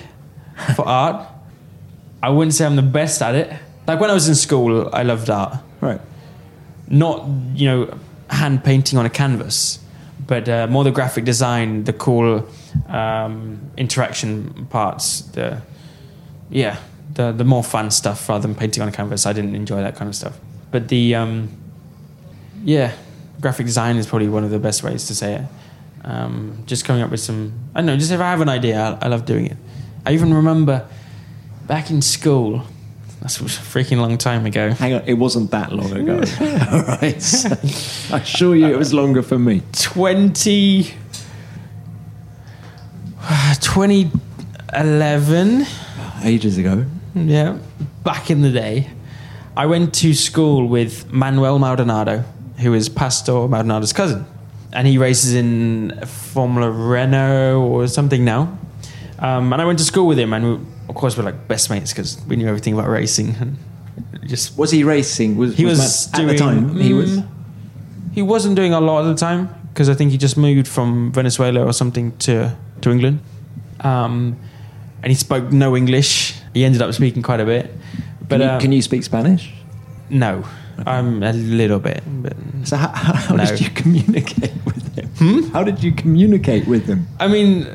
[0.76, 1.26] for art.
[2.22, 3.52] I wouldn't say I'm the best at it.
[3.86, 5.56] Like when I was in school, I loved art.
[5.80, 6.00] Right.
[6.88, 9.78] Not you know hand painting on a canvas,
[10.26, 12.48] but uh, more the graphic design, the cool
[12.88, 15.22] um, interaction parts.
[15.22, 15.62] The
[16.50, 16.76] yeah,
[17.14, 19.26] the the more fun stuff rather than painting on a canvas.
[19.26, 20.38] I didn't enjoy that kind of stuff.
[20.70, 21.48] But the um,
[22.64, 22.92] yeah,
[23.40, 25.44] graphic design is probably one of the best ways to say it.
[26.04, 28.80] Um, just coming up with some, I don't know, just if I have an idea,
[28.80, 29.56] I, I love doing it.
[30.06, 30.86] I even remember
[31.66, 32.62] back in school,
[33.20, 34.70] that's a freaking long time ago.
[34.72, 36.16] Hang on, it wasn't that long ago.
[36.16, 37.22] All right.
[38.12, 39.62] I assure you it was longer for me.
[39.72, 40.94] 20,
[43.60, 45.66] 2011,
[46.22, 46.84] Ages ago.
[47.14, 47.58] yeah,
[48.04, 48.90] back in the day,
[49.56, 52.24] I went to school with Manuel Maldonado,
[52.58, 54.24] who is Pastor Maldonado's cousin.
[54.72, 58.56] And he races in Formula Renault or something now.
[59.20, 60.52] Um, and I went to school with him, and we,
[60.88, 63.35] of course, we're like best mates because we knew everything about racing.
[63.40, 63.56] And
[64.26, 65.37] just Was he racing?
[65.37, 65.78] Was, he was,
[66.12, 66.76] Matt- doing, at the time.
[66.76, 67.18] he was.
[67.18, 67.26] Mm,
[68.14, 71.12] He wasn't doing a lot at the time because I think he just moved from
[71.12, 73.18] Venezuela or something to to England.
[73.80, 74.37] Um,
[75.02, 76.35] and he spoke no English.
[76.54, 77.70] He ended up speaking quite a bit,
[78.28, 79.52] but Can you, um, can you speak Spanish?
[80.11, 80.42] no,
[80.87, 82.02] I'm a little bit.
[82.22, 82.88] But So how,
[83.28, 83.44] how No.
[83.46, 85.50] did you communicate with him?
[85.52, 87.06] How did you communicate with him?
[87.20, 87.66] I mean,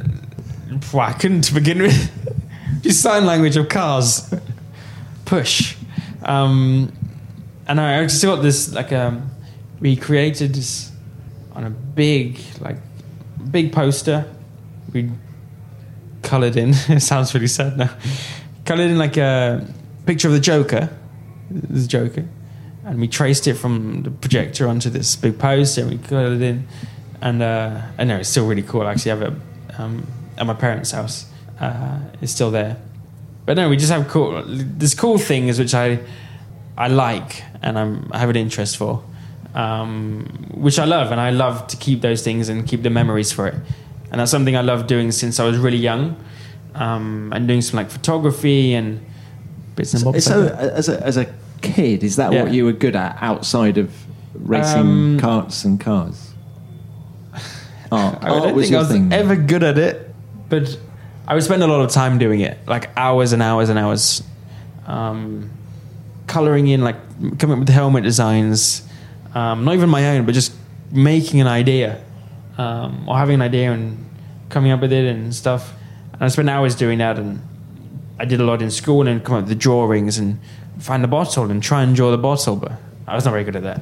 [0.93, 2.41] well, I couldn't to begin with.
[2.81, 4.33] Just sign language of cars.
[5.25, 5.75] Push.
[6.23, 6.91] Um,
[7.67, 9.31] and I just got this like um,
[9.79, 10.91] we created this
[11.53, 12.77] on a big like
[13.51, 14.25] big poster.
[14.93, 15.09] We
[16.21, 16.69] coloured in.
[16.89, 17.89] it sounds really sad now.
[18.65, 19.65] Coloured in like a
[20.05, 20.89] picture of the Joker,
[21.49, 22.27] the Joker,
[22.83, 26.67] and we traced it from the projector onto this big poster, and we coloured in.
[27.21, 28.83] And uh, I know it's still really cool.
[28.83, 29.33] I actually have it
[29.79, 30.05] um,
[30.37, 31.25] at my parents' house.
[31.59, 32.77] Uh, it's still there.
[33.45, 34.43] But no, we just have cool.
[34.45, 35.99] There's cool things which I
[36.77, 39.01] I like and I'm, I have an interest for,
[39.53, 43.31] um, which I love, and I love to keep those things and keep the memories
[43.31, 43.55] for it.
[44.11, 46.15] And that's something I love doing since I was really young,
[46.75, 48.99] um, and doing some like photography and
[49.75, 50.25] bits and bobs.
[50.25, 50.73] So, like that.
[50.73, 51.25] as a, as a
[51.61, 52.43] kid, is that Yeah.
[52.43, 53.91] what you were good at outside of
[54.33, 56.33] racing Um, carts and cars?
[57.91, 59.13] Art, I don't was think I was thing.
[59.13, 60.04] ever good at it,
[60.49, 60.77] but
[61.27, 64.23] I would spend a lot of time doing it, like hours and hours and hours,
[64.85, 65.49] um,
[66.27, 66.97] coloring in, like
[67.39, 68.87] coming up with helmet designs,
[69.33, 70.53] um, not even my own, but just
[70.91, 72.03] making an idea
[72.57, 73.97] um, or having an idea and
[74.49, 75.73] coming up with it and stuff.
[76.13, 77.41] And I spent hours doing that, and
[78.19, 80.39] I did a lot in school and come up with the drawings and
[80.79, 82.71] find the bottle and try and draw the bottle, but
[83.07, 83.81] I was not very good at that.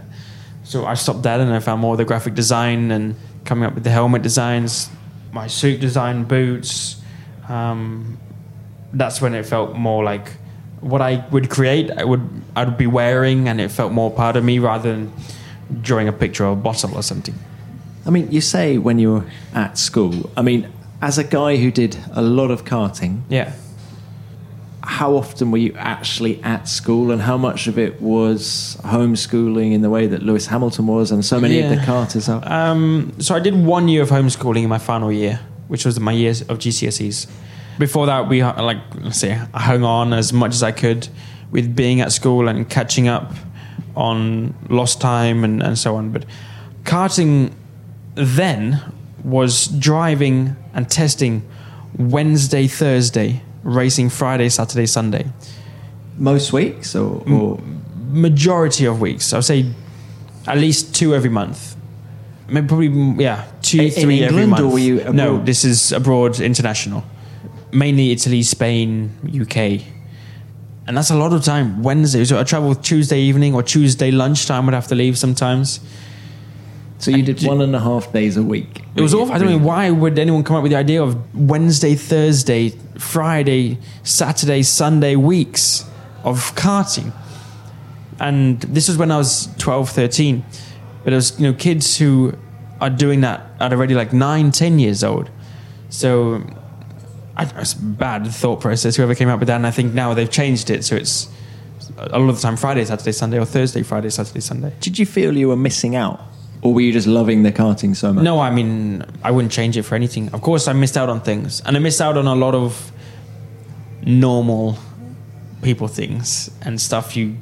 [0.64, 3.76] So I stopped that and I found more of the graphic design and coming up
[3.76, 4.90] with the helmet designs,
[5.34, 7.02] my suit design, boots.
[7.50, 8.18] Um,
[8.94, 10.32] that's when it felt more like
[10.80, 11.92] what I would create.
[11.92, 12.22] I would
[12.56, 15.12] I would be wearing, and it felt more part of me rather than
[15.82, 17.34] drawing a picture of a bottle or something.
[18.06, 20.30] I mean, you say when you were at school.
[20.38, 20.68] I mean,
[21.02, 23.54] as a guy who did a lot of karting, Yeah.
[24.86, 29.82] How often were you actually at school, and how much of it was homeschooling in
[29.82, 32.44] the way that Lewis Hamilton was, and so many of the karters are?
[32.52, 36.12] Um, so I did one year of homeschooling in my final year, which was my
[36.12, 37.28] years of GCSEs.
[37.80, 41.08] Before that, we uh, like let's say I hung on as much as I could
[41.50, 43.34] with being at school and catching up
[43.96, 46.12] on lost time and, and so on.
[46.12, 46.26] But
[46.84, 47.54] karting
[48.16, 48.82] then
[49.24, 51.48] was driving and testing
[51.98, 55.26] Wednesday, Thursday, racing Friday, Saturday, Sunday.
[56.18, 57.60] Most weeks, or, or
[58.12, 59.66] Majority of weeks, I would say
[60.46, 61.76] at least two every month.
[62.48, 64.62] Maybe probably mm, yeah, two, In three every England, month.
[64.64, 67.04] or were you No, this is abroad, international.
[67.72, 69.82] Mainly Italy, Spain, UK,
[70.86, 71.82] and that's a lot of time.
[71.82, 74.66] Wednesday, so I travel Tuesday evening or Tuesday lunchtime.
[74.68, 75.80] Would have to leave sometimes.
[76.98, 78.84] So you did one and a half days a week.
[78.96, 79.34] It was awful.
[79.34, 83.78] I don't know why would anyone come up with the idea of Wednesday, Thursday, Friday,
[84.04, 85.86] Saturday, Sunday weeks
[86.24, 87.12] of karting.
[88.20, 90.46] And this was when I was 12, 13.
[91.04, 92.34] But it was, you know, kids who
[92.80, 95.30] are doing that at already like nine, 10 years old.
[95.90, 96.44] So
[97.36, 99.56] I, it's a bad thought process, whoever came up with that.
[99.56, 100.86] And I think now they've changed it.
[100.86, 101.28] So it's
[101.98, 104.74] a lot of the time Friday, Saturday, Sunday, or Thursday, Friday, Saturday, Sunday.
[104.80, 106.22] Did you feel you were missing out,
[106.64, 108.24] or were you just loving the karting so much?
[108.24, 110.30] No, I mean, I wouldn't change it for anything.
[110.30, 112.92] Of course, I missed out on things, and I missed out on a lot of
[114.06, 114.78] normal
[115.62, 117.38] people things and stuff you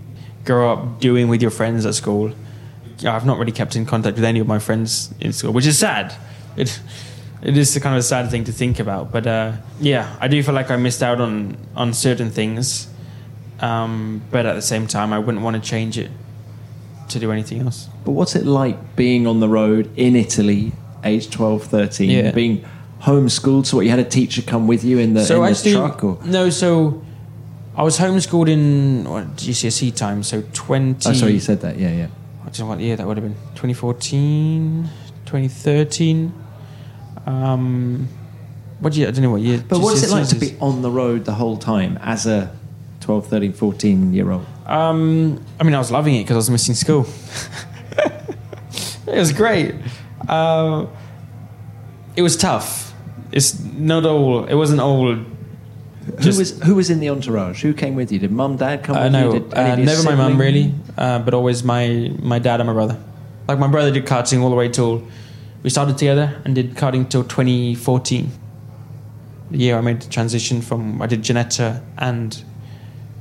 [0.46, 2.34] grow up doing with your friends at school.
[3.06, 5.78] I've not really kept in contact with any of my friends in school, which is
[5.78, 6.16] sad.
[6.58, 6.82] It
[7.44, 10.42] it is kind of a sad thing to think about, but uh, yeah, I do
[10.42, 12.88] feel like I missed out on on certain things.
[13.60, 16.10] Um, but at the same time, I wouldn't want to change it
[17.12, 17.88] to do anything else.
[18.06, 20.72] But what's it like being on the road in Italy,
[21.04, 22.32] age 12, 13, Yeah.
[22.32, 22.66] being
[23.02, 23.66] homeschooled?
[23.66, 26.04] So what, you had a teacher come with you in the, in the truck?
[26.04, 26.20] Or?
[26.26, 27.04] no, so
[27.76, 31.10] I was homeschooled in what, GCSE time, so twenty.
[31.10, 31.78] Oh, sorry, you said that.
[31.78, 32.08] Yeah, yeah.
[32.42, 33.36] I don't know what year that would have been.
[33.56, 34.90] 2014,
[35.26, 36.34] 2013.
[37.26, 38.08] Um,
[38.80, 39.08] what year?
[39.08, 39.64] I don't know what year.
[39.68, 42.52] But what's it like to be on the road the whole time as a
[43.02, 44.46] 12, 13, 14 year old?
[44.66, 47.06] Um, I mean, I was loving it because I was missing school.
[49.08, 49.76] it was great.
[50.28, 50.88] Uh,
[52.16, 52.94] it was tough.
[53.32, 54.46] It's not all.
[54.46, 55.16] It wasn't all.
[55.16, 57.62] Who was who was in the entourage?
[57.62, 58.20] Who came with you?
[58.20, 59.40] Did mum, dad come Uh, with no, you?
[59.40, 62.98] Did uh, never my mum really, uh, but always my my dad and my brother.
[63.48, 65.04] Like my brother did karting all the way till
[65.64, 68.32] we started together and did karting till 2014.
[69.52, 72.44] The year I made the transition from I did Ginetta and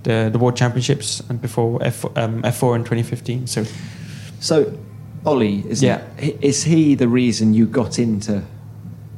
[0.02, 3.46] the the world championships and before F um, F4 in 2015.
[3.46, 3.64] So
[4.40, 4.72] So,
[5.24, 6.00] Ollie, is Yeah.
[6.40, 8.42] is he the reason you got into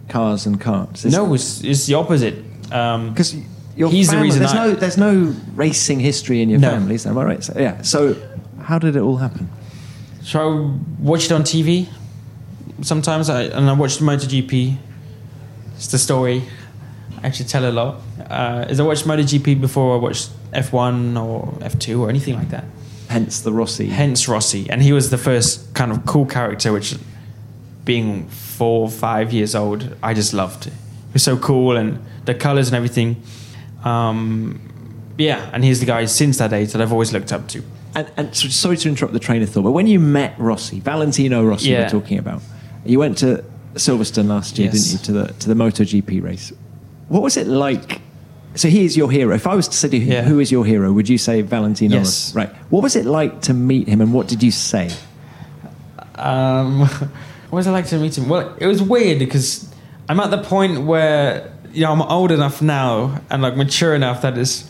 [0.09, 1.05] cars and carts?
[1.05, 2.35] Is- no, it's, it's the opposite.
[2.73, 3.37] Um, because
[3.77, 6.71] your He's the reason There's I- no there's no racing history in your No.
[6.71, 7.45] family, is I right?
[7.45, 7.83] So, yeah.
[7.83, 8.17] So,
[8.63, 9.49] how did it all happen?
[10.25, 11.87] So I watch it on TV.
[12.83, 14.77] Sometimes I and I watched MotoGP.
[15.77, 16.43] It's the story.
[17.23, 18.01] Actually tell a lot.
[18.29, 22.65] Uh, is I watched MotoGP before I watched F1 or F2 or anything like that.
[23.09, 23.89] Hence the Rossi.
[23.89, 26.97] Hence Rossi, and he was the first kind of cool character, which
[27.85, 30.67] being four or five years old, I just loved.
[30.69, 30.73] It
[31.13, 33.23] was so cool and the colors and everything.
[33.85, 34.61] Um,
[35.19, 37.63] yeah, and he's the guy since that age that I've always looked up to.
[37.95, 40.81] And, and so, sorry to interrupt the train of thought, but when you met Rossi,
[40.81, 41.83] Valentino Rossi, Yeah.
[41.83, 42.41] we're talking about,
[42.87, 44.85] you went to Silverstone last year, Yes.
[44.85, 46.53] didn't you, to the to the MotoGP race?
[47.13, 48.01] What was it like?
[48.55, 49.35] So he is your hero.
[49.35, 50.23] If I was to say Yeah.
[50.23, 51.97] who is your hero, would you say Valentino?
[51.99, 52.35] Yes.
[52.35, 52.49] Right.
[52.71, 54.89] What was it like to meet him, and what did you say?
[56.15, 56.81] Um,
[57.51, 58.31] what was it like to meet him?
[58.31, 59.69] Well, it was weird because
[60.09, 64.23] I'm at the point where you know I'm old enough now and like mature enough
[64.23, 64.65] that is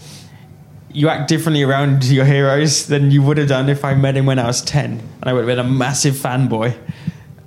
[0.93, 4.27] you act differently around your heroes than you would have done if I met him
[4.27, 6.75] when I was ten and I would have been a massive fanboy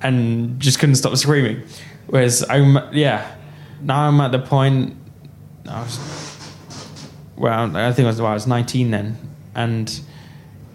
[0.01, 1.63] and just couldn't stop screaming.
[2.07, 3.34] Whereas I'm yeah
[3.85, 4.97] now I'm at the point
[5.67, 5.99] I was
[7.37, 9.17] well I think I was, well, I was 19 then
[9.53, 9.99] and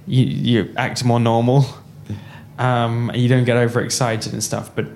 [0.07, 1.67] you you act more normal
[2.61, 4.71] um, and you don't get overexcited and stuff.
[4.75, 4.87] But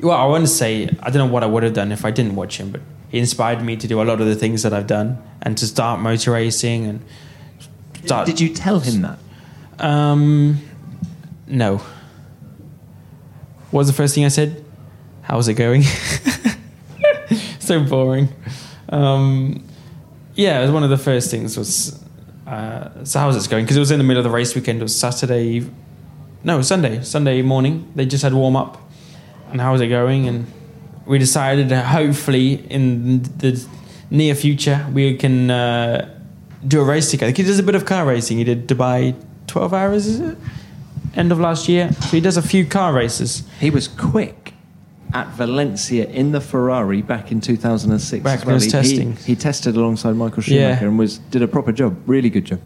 [0.00, 2.10] well, I want to say I don't know what I would have done if I
[2.10, 4.72] didn't watch him, but he inspired me to do a lot of the things that
[4.72, 7.04] I've done and to start motor racing and
[8.04, 8.26] start.
[8.26, 9.18] Did you tell him that?
[9.78, 10.60] Um,
[11.46, 11.78] no.
[13.70, 14.64] What was the first thing I said?
[15.22, 15.82] How's it going?
[17.66, 18.28] so boring.
[18.88, 19.64] Um,
[20.34, 22.02] yeah, it was one of the first things was
[22.46, 23.64] uh, so how's it going?
[23.64, 24.80] Because it was in the middle of the race weekend.
[24.80, 25.64] It was Saturday,
[26.42, 27.90] no Sunday, Sunday morning.
[27.94, 28.82] They just had warm up,
[29.50, 30.26] and how was it going?
[30.26, 30.52] And
[31.06, 33.64] we decided hopefully in the
[34.10, 36.20] near future we can uh,
[36.66, 37.32] do a race together.
[37.32, 38.38] He does a bit of car racing.
[38.38, 39.14] He did Dubai
[39.46, 40.38] 12 hours, is it?
[41.14, 41.92] End of last year.
[41.92, 43.44] So he does a few car races.
[43.60, 44.51] He was quick
[45.14, 48.22] at Valencia in the Ferrari back in 2006.
[48.22, 49.16] Back when it was He- testing.
[49.16, 50.88] He, he tested alongside Michael Schumacher Yeah.
[50.88, 51.96] and was did a proper job.
[52.06, 52.60] Really good job.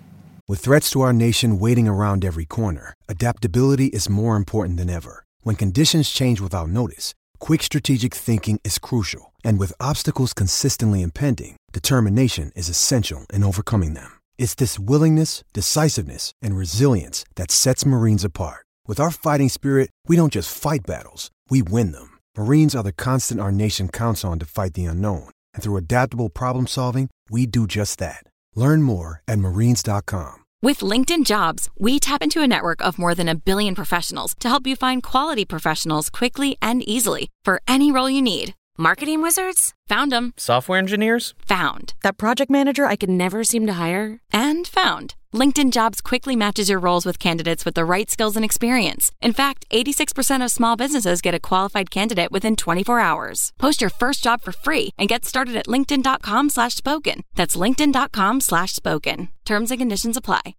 [0.48, 5.24] With threats to our nation waiting around every corner, adaptability is more important than ever.
[5.42, 9.32] When conditions change without notice, quick strategic thinking is crucial.
[9.44, 14.12] And with obstacles consistently impending, determination is essential in overcoming them.
[14.38, 18.64] It's this willingness, decisiveness, and resilience that sets Marines apart.
[18.86, 22.15] With our fighting spirit, we don't just fight battles, we win them.
[22.38, 25.28] Marines are the constant our nation counts on to fight the unknown.
[25.54, 28.22] And through adaptable problem solving, we do just that.
[28.54, 30.44] Learn more at marines.com.
[30.62, 34.48] With LinkedIn Jobs, we tap into a network of more than a billion professionals to
[34.48, 38.54] help you find quality professionals quickly and easily for any role you need.
[38.78, 39.74] Marketing wizards?
[39.88, 40.34] Found them.
[40.36, 41.32] Software engineers?
[41.46, 41.94] Found.
[42.02, 44.20] That project manager I could never seem to hire?
[44.32, 45.14] And found.
[45.36, 49.12] LinkedIn Jobs quickly matches your roles with candidates with the right skills and experience.
[49.20, 53.52] In fact, 86% of small businesses get a qualified candidate within 24 hours.
[53.58, 57.22] Post your first job for free and get started at linkedin.com slash spoken.
[57.34, 59.28] That's linkedin.com slash spoken.
[59.44, 60.54] Terms and conditions apply.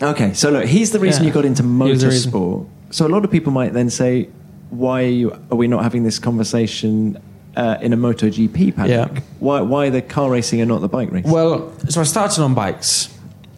[0.00, 1.28] Okay, so look, he's the reason Yeah.
[1.28, 2.30] you got into He was the reason.
[2.32, 2.66] motorsport.
[2.90, 4.28] So a lot of people might then say,
[4.70, 7.20] why are, you, are we not having this conversation
[7.56, 9.12] uh, in a MotoGP paddock?
[9.14, 9.20] Yeah.
[9.40, 11.30] Why, why the car racing and not the bike racing?
[11.30, 13.08] Well, so I started on bikes,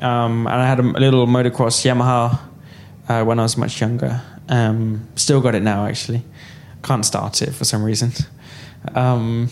[0.02, 2.38] um, and I had a little motocross Yamaha
[3.08, 4.20] uh, when I was much younger.
[4.48, 6.22] Um, still got it now, actually.
[6.82, 8.12] Can't start it for some reason.
[8.94, 9.48] Um,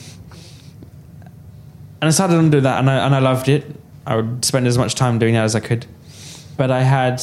[2.00, 3.64] and I started on doing that, and I, and I loved it.
[4.06, 5.86] I would spend as much time doing that as I could.
[6.56, 7.22] But I had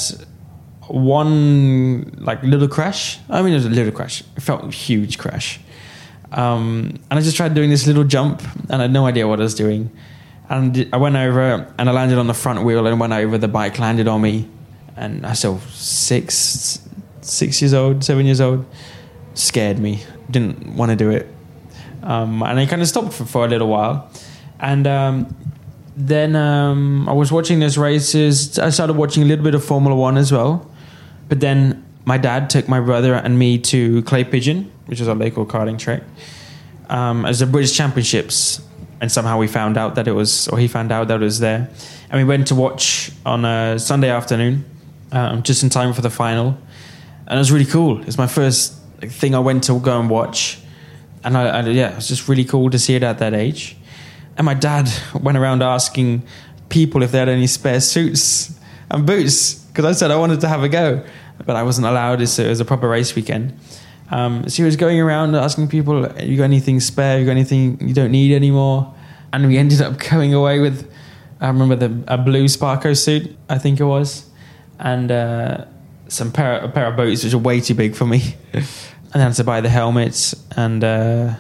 [0.88, 3.20] one like little crash.
[3.30, 4.24] I mean, it was a little crash.
[4.38, 5.60] It felt a huge crash.
[6.32, 9.40] Um, and I just tried doing this little jump, and I had no idea what
[9.40, 9.92] I was doing.
[10.50, 13.38] And I went over and I landed on the front wheel and went over.
[13.38, 14.50] The bike landed on me,
[14.96, 16.80] and I still six,
[17.22, 18.66] six years old, seven years old.
[19.34, 20.04] Scared me.
[20.32, 21.28] Didn't want to do it.
[22.04, 24.10] Um, and I kind of stopped for, for a little while,
[24.60, 25.36] and um,
[25.98, 28.58] then um, I was watching those races.
[28.60, 30.70] I started watching a little bit of Formula One as well.
[31.28, 35.16] But then my dad took my brother and me to Clay Pigeon, which is a
[35.16, 36.04] local karting track,
[36.90, 38.62] um, as the British Championships.
[39.00, 41.40] And somehow we found out that it was, or he found out that it was
[41.40, 41.70] there.
[42.10, 44.66] And we went to watch on a Sunday afternoon,
[45.12, 46.58] um, just in time for the final.
[47.28, 48.02] And it was really cool.
[48.04, 50.60] It's my first thing I went to go and watch.
[51.24, 53.78] And I, I, yeah, it was just really cool to see it at that age.
[54.38, 54.90] And my dad
[55.22, 56.24] went around asking
[56.70, 58.58] people if they had any spare suits
[58.90, 61.04] and boots because I said I wanted to have a go,
[61.46, 62.20] but I wasn't allowed.
[62.20, 63.58] It was a proper race weekend.
[64.10, 67.20] Um, so he was going around asking people, "You got anything spare?
[67.20, 68.94] You got anything you don't need anymore?"
[69.34, 70.90] And we ended up going away with,
[71.42, 74.30] I remember the a blue Sparco suit, I think it was,
[74.80, 75.66] and uh,
[76.08, 78.36] some pair a pair of boots which are way too big for me.
[78.54, 78.64] and
[79.14, 80.84] then I had to buy the helmets and.
[80.84, 81.36] Uh,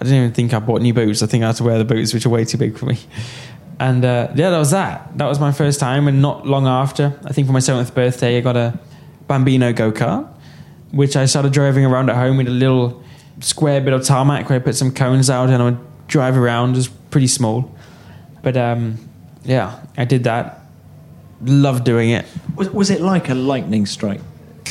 [0.00, 1.22] I didn't even think I bought new boots.
[1.22, 2.98] I think I had to wear the boots, which are way too big for me.
[3.78, 5.18] And uh, yeah, that was that.
[5.18, 6.06] That was my first time.
[6.06, 8.78] And not long after, I think for my seventh birthday, I got a
[9.26, 10.28] Bambino go kart,
[10.94, 13.02] which I started driving around at home with a little
[13.40, 16.70] square bit of tarmac where I put some cones out and I would drive around.
[16.70, 17.74] It was pretty small.
[18.42, 18.98] But um,
[19.44, 20.60] yeah, I did that.
[21.42, 22.24] Loved doing it.
[22.56, 24.20] Was, was it like a lightning strike?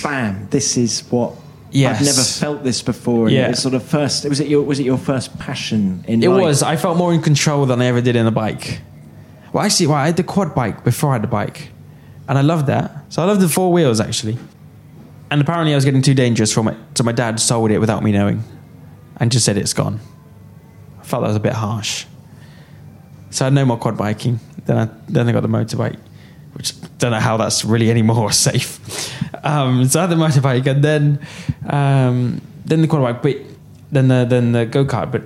[0.02, 0.48] Bam!
[0.50, 1.34] This is what
[1.72, 2.00] Yes.
[2.00, 3.28] I've never felt this before.
[3.28, 3.46] And Yeah.
[3.48, 4.30] it was sort of first.
[4.30, 6.22] Was it your Was it your first passion in?
[6.24, 6.42] It life?
[6.42, 6.64] was.
[6.64, 8.80] I felt more in control than I ever did in a bike.
[9.52, 11.70] Well, actually, well, I had the quad bike before I had the bike,
[12.28, 12.92] and I loved that.
[13.10, 14.38] So I loved the four wheels actually.
[15.34, 18.04] And apparently, I was getting too dangerous from it, so my dad sold it without
[18.04, 18.44] me knowing,
[19.18, 20.00] and just said it's gone.
[21.00, 22.06] I felt that was a bit harsh.
[23.32, 24.40] So I had no more quad biking.
[24.68, 25.98] Then I then I got the motorbike,
[26.54, 28.80] which don't know how that's really any more safe.
[29.44, 31.20] Um, so I had the motorbike, and then
[31.68, 33.56] um, then the quad bike, but
[33.92, 35.12] then the then the go kart.
[35.12, 35.24] But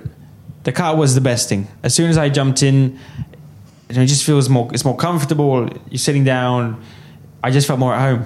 [0.64, 1.68] the car was the best thing.
[1.82, 2.98] As soon as I jumped in,
[3.90, 4.70] it just feels more.
[4.72, 5.68] It's more comfortable.
[5.90, 6.82] You're sitting down.
[7.44, 8.24] I just felt more at home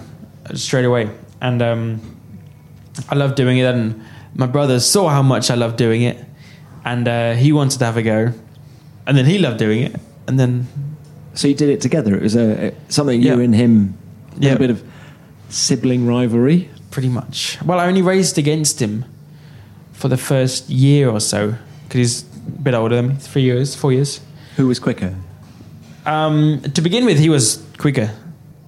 [0.55, 1.11] straight away,
[1.43, 2.01] and um,
[3.11, 3.67] I loved doing it.
[3.67, 4.01] And
[4.35, 6.17] my brother saw how much I loved doing it,
[6.85, 8.33] and uh, he wanted to have a go,
[9.07, 9.95] and then he loved doing it,
[10.27, 10.67] and then
[11.35, 12.15] So you did it together.
[12.17, 13.45] It was a, something you Yeah.
[13.45, 13.95] and him.
[14.39, 14.49] Yeah.
[14.51, 14.55] Yeah.
[14.57, 14.83] A bit of
[15.49, 16.69] sibling rivalry.
[16.91, 17.59] pretty much.
[17.65, 19.05] Well, I only raced against him
[19.93, 23.75] for the first year or so because he's a bit older than me, three years,
[23.75, 24.21] four years.
[24.57, 25.15] Who was quicker?
[26.05, 28.11] Um, to begin with, he was quicker.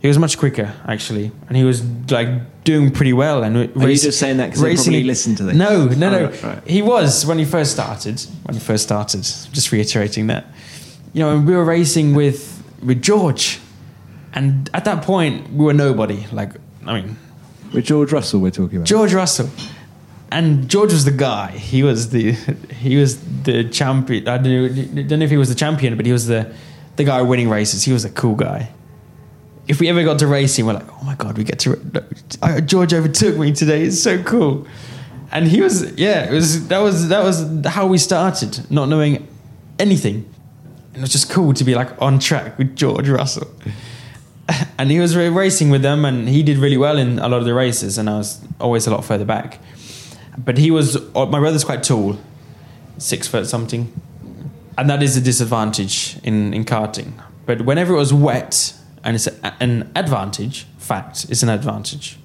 [0.05, 2.29] He was much quicker, actually, and he was like
[2.63, 3.43] doing pretty well.
[3.43, 5.57] And Are you just saying that 'cause they probably listen to this?
[5.57, 6.19] No, no, no.
[6.19, 6.59] Oh, right, right.
[6.67, 8.21] He was when he first started.
[8.43, 10.45] When he first started, just reiterating that.
[11.15, 13.61] You know, and we were racing with with George,
[14.35, 16.27] and at that point we were nobody.
[16.31, 16.51] Like,
[16.87, 17.17] I mean,
[17.73, 18.87] With George Russell, we're talking about.
[18.87, 19.49] George Russell.
[20.31, 21.49] And George was the guy.
[21.73, 22.37] He was the
[22.79, 24.29] he was the champion.
[24.29, 24.69] I don't know,
[25.09, 26.41] don't know if he was the champion, but he was the
[26.97, 27.85] the guy winning races.
[27.85, 28.69] He was a cool guy.
[29.67, 31.77] If we ever got to racing, we're like, oh my god, we get to.
[32.67, 33.85] George overtook me today.
[33.85, 34.67] It's so cool.
[35.33, 39.27] And he was, yeah, it was that was that was how we started, not knowing
[39.79, 40.29] anything.
[40.89, 43.51] And it was just cool to be like on track with George Russell.
[44.77, 47.47] And he was racing with them, and he did really well in a lot of
[47.47, 49.59] the races, and I was always a lot further back.
[50.37, 52.19] But he was, uh, my brother's quite tall,
[52.99, 53.91] six foot something,
[54.77, 57.13] and that is a disadvantage in, in karting.
[57.47, 58.75] But whenever it was wet,
[59.05, 62.19] and it's a, an advantage, fact, it's an advantage,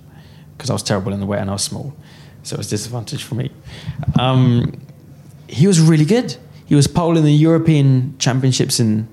[0.58, 1.94] because I was terrible in the wet and I was small,
[2.44, 3.52] so it was a disadvantage for me.
[4.18, 4.80] Um,
[5.48, 6.36] he was really good.
[6.66, 9.08] He was pole in the European Championships in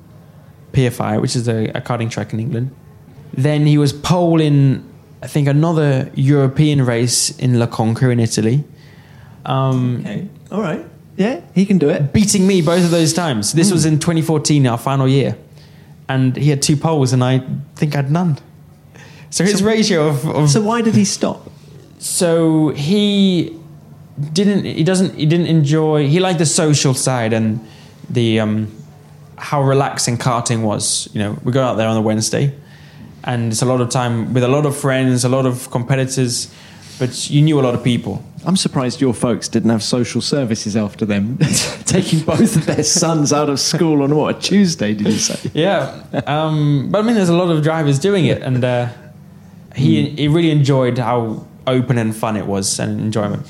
[0.72, 2.74] PFI, which is a, a karting track in England.
[3.32, 4.84] Then he was pole in,
[5.22, 8.64] I think, another European race in La Conca in Italy.
[9.44, 10.28] Um, Okay.
[10.52, 10.84] All right.
[11.16, 12.12] Yeah, he can do it.
[12.12, 13.52] beating me both of those times.
[13.54, 15.36] This was in 2014, our final year,
[16.08, 17.42] and he had two poles, and I
[17.74, 18.38] think I had none.
[19.30, 21.50] So his ratio of, of So why did he stop?
[21.98, 23.58] so he
[24.32, 27.60] didn't he doesn't he didn't enjoy he liked the social side and
[28.08, 28.70] the um
[29.36, 32.54] how relaxing karting was you know we go out there on a wednesday
[33.24, 36.52] and it's a lot of time with a lot of friends a lot of competitors
[36.98, 40.76] but you knew a lot of people I'm surprised your folks didn't have social services
[40.76, 41.36] after them,
[41.84, 44.94] taking both of their sons out of school on what a Tuesday?
[44.94, 45.50] Did you say?
[45.52, 48.88] yeah um but i mean there's a lot of drivers doing it and uh
[49.74, 53.46] he he really enjoyed how open and fun it was and enjoyment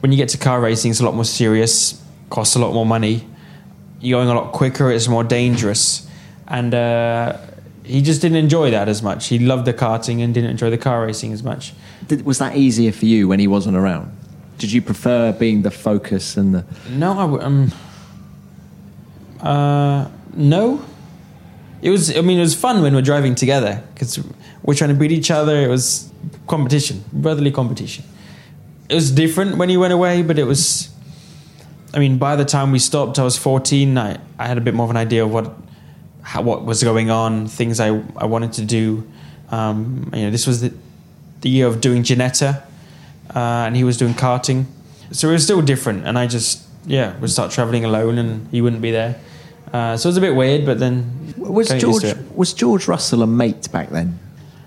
[0.00, 2.86] when you get to car racing it's a lot more serious costs a lot more
[2.86, 3.26] money
[4.00, 6.08] you're going a lot quicker it's more dangerous
[6.48, 7.36] and uh
[7.88, 10.78] he just didn't enjoy that as much he loved the karting and didn't enjoy the
[10.78, 11.72] car racing as much
[12.06, 14.12] Did, was that easier for you when he wasn't around?
[14.58, 16.64] Did you prefer being the focus and the?
[16.90, 17.72] No, I um,
[19.40, 20.84] uh, no.
[21.80, 22.16] It was.
[22.16, 24.18] I mean, it was fun when we're driving together because
[24.64, 25.62] we're trying to beat each other.
[25.62, 26.10] It was
[26.48, 28.04] competition, brotherly competition.
[28.88, 30.90] It was different when he went away, but it was.
[31.94, 33.96] I mean, by the time we stopped, I was fourteen.
[33.96, 35.54] I, I had a bit more of an idea of what
[36.28, 37.88] how, what was going on, things I
[38.24, 39.02] I wanted to do.
[39.50, 40.72] Um, you know, this was the
[41.40, 42.62] the year of doing Ginetta,
[43.34, 44.66] uh, and he was doing karting.
[45.10, 48.60] So it was still different, and I just yeah would start traveling alone, and he
[48.60, 49.18] wouldn't be there.
[49.72, 53.26] Uh, so it was a bit weird, but then Was George was George Russell a
[53.26, 54.18] mate back then,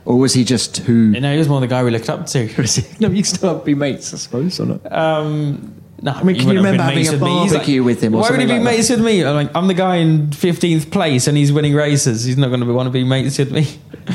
[0.06, 1.12] or was he just who?
[1.12, 2.48] You know, he was more the guy we looked up to.
[3.00, 4.92] no, you still have to be mates, I suppose, or not?
[4.92, 8.40] Um, no, I mean, can you remember having a barbecue with him or Why would
[8.40, 8.72] he be like that?
[8.72, 9.24] mates with me?
[9.24, 12.24] I'm like, I'm the guy in 15th place, and he's winning races.
[12.24, 13.68] He's not going to be want to be mates with me.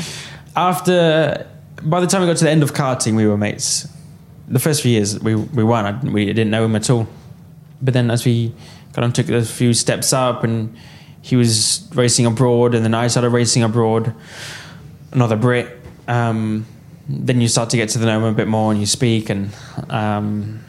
[0.55, 1.47] After,
[1.81, 3.87] by the time we got to the end of karting, we were mates.
[4.49, 6.03] The first few years, we we weren't.
[6.03, 7.07] I, we didn't know him at all.
[7.81, 8.53] But then, as we
[8.93, 10.75] kind of took a few steps up, and
[11.21, 14.13] he was racing abroad, and then I started racing abroad.
[15.11, 15.77] Another Brit.
[16.07, 16.65] Um,
[17.09, 19.29] then you start to get to know him a bit more and you speak.
[19.29, 19.51] And
[19.89, 20.63] um,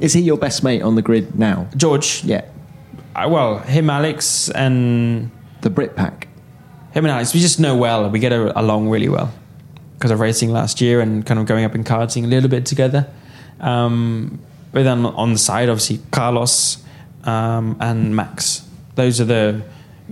[0.00, 1.66] Is he your best mate on the grid now?
[1.76, 2.42] George, Yeah,
[3.16, 5.30] uh, well, him, Alex, and
[5.62, 6.28] the Brit Pack.
[6.92, 8.08] him and Alex, we just know well.
[8.10, 9.32] We get a- along really well
[9.94, 12.64] because of racing last year and kind of going up in karting a little bit
[12.64, 13.06] together.
[13.60, 14.38] Um,
[14.72, 16.78] but then on the side, obviously, Carlos
[17.24, 18.62] um, and Max.
[18.94, 19.62] Those are the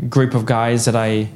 [0.08, 1.28] group of guys that I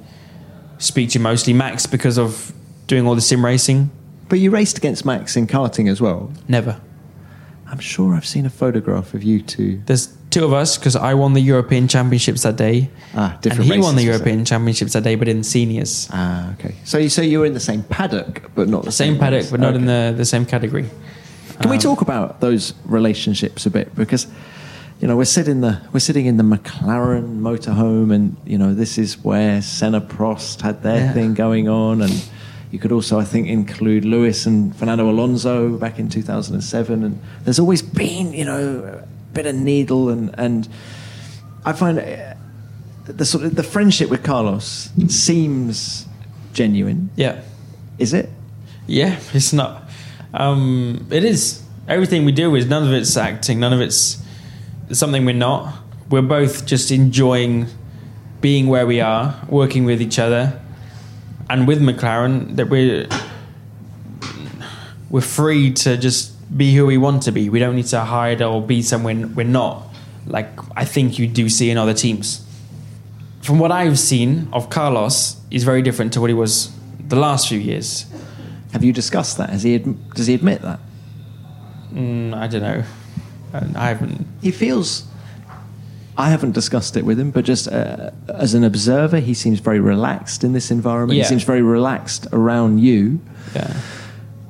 [0.78, 1.52] speak to mostly.
[1.52, 2.52] Max because of
[2.88, 3.90] doing all the sim racing.
[4.28, 6.32] But you raced against Max in karting as well.
[6.48, 6.80] Never.
[7.70, 9.80] I'm sure I've seen a photograph of you two.
[9.86, 12.90] There's two of us because I won the European Championships that day.
[13.14, 14.04] Ah, and different he won the races?
[14.06, 16.08] European Championships that day, but in seniors.
[16.12, 16.74] Ah, okay.
[16.84, 19.42] So, you so you were in the same paddock, but not the Same same, paddock,
[19.42, 19.50] race.
[19.52, 20.86] but not in the, the same category.
[21.60, 23.94] Can we Um, talk about those relationships a bit?
[23.94, 24.26] Because
[25.00, 28.98] you know we're sitting the we're sitting in the McLaren motorhome, and you know this
[28.98, 31.12] is where Senna Prost had their Yeah.
[31.12, 32.12] thing going on, and
[32.70, 37.58] you could also I think include Lewis and Fernando Alonso back in 2007, and there's
[37.58, 40.68] always been you know a bit of needle, and and
[41.64, 42.34] I find uh,
[43.04, 46.06] the sort of the friendship with Carlos seems
[46.52, 47.10] genuine.
[47.16, 47.42] Yeah.
[47.98, 48.30] Is it?
[48.86, 49.84] Yeah, it's not.
[50.32, 51.62] Um, it is.
[51.88, 54.22] Everything we do is none of it's acting, none of it's
[54.92, 55.74] something we're not.
[56.08, 57.66] We're both just enjoying
[58.40, 60.60] being where we are, working with each other,
[61.50, 63.06] and with McLaren that we're
[65.10, 67.48] we're free to just be who we want to be.
[67.50, 69.82] We don't need to hide or be somewhere we're not.
[70.26, 72.46] Like I think you do see in other teams.
[73.42, 76.70] From what I've seen of Carlos, he's very different to what he was
[77.08, 78.06] the last few years.
[78.72, 79.50] Have you discussed that?
[79.50, 80.78] Has he does he admit that?
[81.92, 82.84] Mm, I don't know.
[83.52, 84.24] I haven't.
[84.40, 85.09] He feels.
[86.20, 89.80] I haven't discussed it with him, but just uh, as an observer, he seems very
[89.80, 91.16] relaxed in this environment.
[91.16, 91.24] Yeah.
[91.24, 93.20] He seems very relaxed around you.
[93.54, 93.72] Yeah.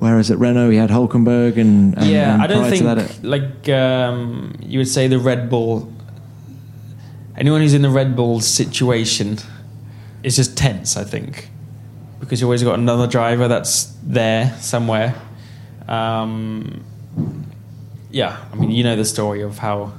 [0.01, 3.23] Whereas at Renault, he had Hulkenberg and, and yeah, and I don't think that, it-
[3.23, 5.93] like um, you would say the Red Bull.
[7.37, 9.39] Anyone who's in the Red Bull situation
[10.23, 10.97] is just tense.
[10.97, 11.49] I think
[12.19, 15.15] because you always got another driver that's there somewhere.
[15.89, 16.83] Um,
[18.11, 19.93] yeah, I mean you know the story of how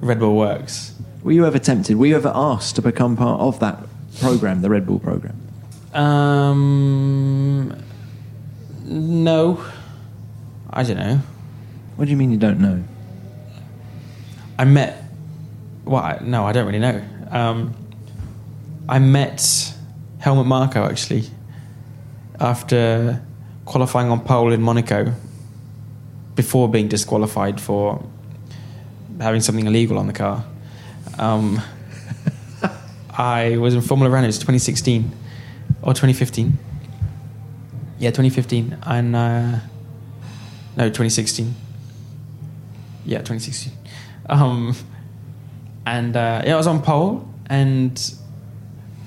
[0.00, 0.94] Red Bull works.
[1.22, 1.96] were you ever tempted?
[1.96, 3.78] Were you ever asked to become part of that
[4.20, 5.40] program, the Red Bull program?
[5.94, 7.74] Um,
[8.84, 9.64] no,
[10.70, 11.20] I don't know.
[11.96, 12.84] What do you mean you don't know?
[14.58, 15.02] I met.
[15.84, 17.02] Well, I, no, I don't really know.
[17.30, 17.74] Um,
[18.88, 19.74] I met
[20.18, 21.24] Helmut Marko actually
[22.38, 23.22] after
[23.64, 25.12] qualifying on pole in Monaco
[26.34, 28.04] before being disqualified for
[29.20, 30.44] having something illegal on the car.
[31.18, 31.60] Um,
[33.10, 35.10] I was in Formula Renault 2016
[35.82, 36.58] or 2015.
[37.98, 39.58] Yeah, 2015 and uh,
[40.76, 41.54] no 2016.
[43.06, 43.72] Yeah, 2016.
[44.28, 44.74] Um,
[45.86, 48.14] and uh, yeah, I was on pole, and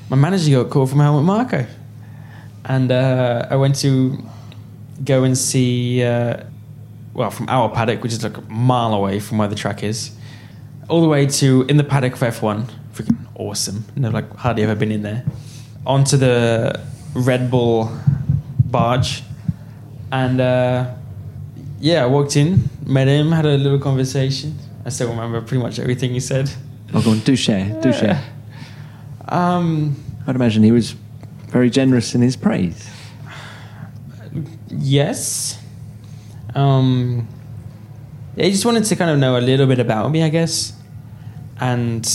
[0.09, 1.65] my manager got a call from Helmut Marko,
[2.65, 4.17] and uh, I went to
[5.03, 6.03] go and see.
[6.03, 6.45] Uh,
[7.19, 10.11] well, from our paddock, which is like a mile away from where the track is,
[10.87, 12.71] all the way to in the paddock of F1.
[12.93, 13.83] Freaking awesome!
[13.97, 15.25] Never like hardly ever been in there.
[15.85, 16.79] Onto the
[17.13, 17.91] Red Bull
[18.63, 19.23] barge,
[20.13, 20.95] and uh,
[21.81, 24.57] yeah, I walked in, met him, had a little conversation.
[24.85, 26.49] I still remember pretty much everything he said.
[26.93, 28.23] Oh, go on, do share, do share.
[29.27, 30.95] Um, I'd imagine he was
[31.49, 32.89] very generous in his praise.
[34.69, 35.58] yes.
[36.55, 37.27] Um,
[38.35, 40.73] he just wanted to kind of know a little bit about me, I guess,
[41.59, 42.07] and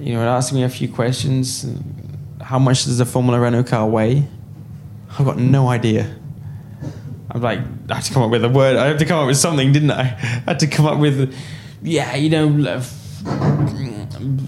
[0.00, 1.66] you know, asked me a few questions.
[2.40, 4.26] How much does a Formula Renault car weigh?
[5.18, 6.14] I've got no idea.
[7.30, 7.60] I'm like,
[7.90, 8.76] I had to come up with a word.
[8.76, 10.00] I had to come up with something, didn't I?
[10.00, 11.34] I had to come up with,
[11.82, 12.80] yeah, you know,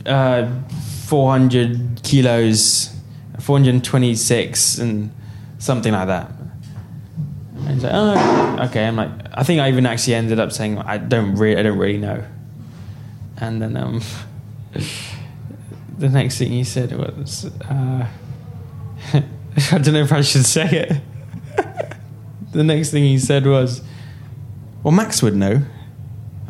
[0.07, 0.49] uh,
[1.07, 2.95] 400 kilos,
[3.41, 5.13] 426, and
[5.59, 6.33] something like that.
[7.71, 8.85] And he's like, oh, okay.
[8.85, 11.79] I'm like, I think I even actually ended up saying, I don't really, I don't
[11.79, 12.25] really know.
[13.37, 14.03] And then um,
[15.99, 18.09] the next thing he said was, uh,
[19.15, 21.01] I don't know if I should say it.
[22.53, 23.83] the next thing he said was,
[24.83, 25.63] "Well, Max would know.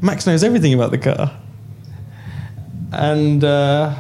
[0.00, 1.38] Max knows everything about the car."
[2.92, 3.94] And uh,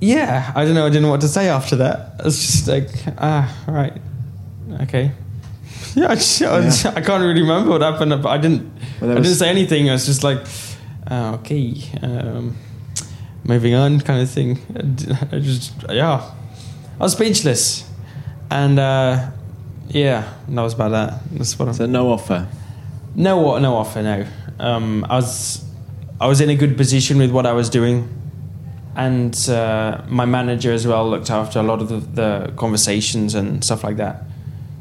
[0.00, 0.86] yeah, I don't know.
[0.86, 2.20] I didn't know what to say after that.
[2.24, 2.88] It's just like,
[3.18, 4.00] ah, right,
[4.82, 5.12] okay.
[5.96, 8.70] Yeah, I, just, I, just- I can't really remember what happened, but I didn't.
[9.00, 9.88] Well, I didn't say anything.
[9.88, 10.40] I was just like,
[11.10, 12.54] oh, okay, um,
[13.44, 14.58] moving on, kind of thing.
[15.32, 16.30] I just, yeah,
[17.00, 17.88] I was speechless,
[18.50, 19.30] and uh,
[19.88, 21.20] Yeah, that was about that.
[21.32, 21.74] That's what I'm.
[21.74, 22.46] So no offer.
[23.14, 24.02] No, no offer.
[24.02, 24.26] No.
[24.58, 25.64] Um, I was,
[26.20, 28.08] I was in a good position with what I was doing,
[28.94, 33.64] and uh, my manager as well looked after a lot of the, the conversations and
[33.64, 34.24] stuff like that,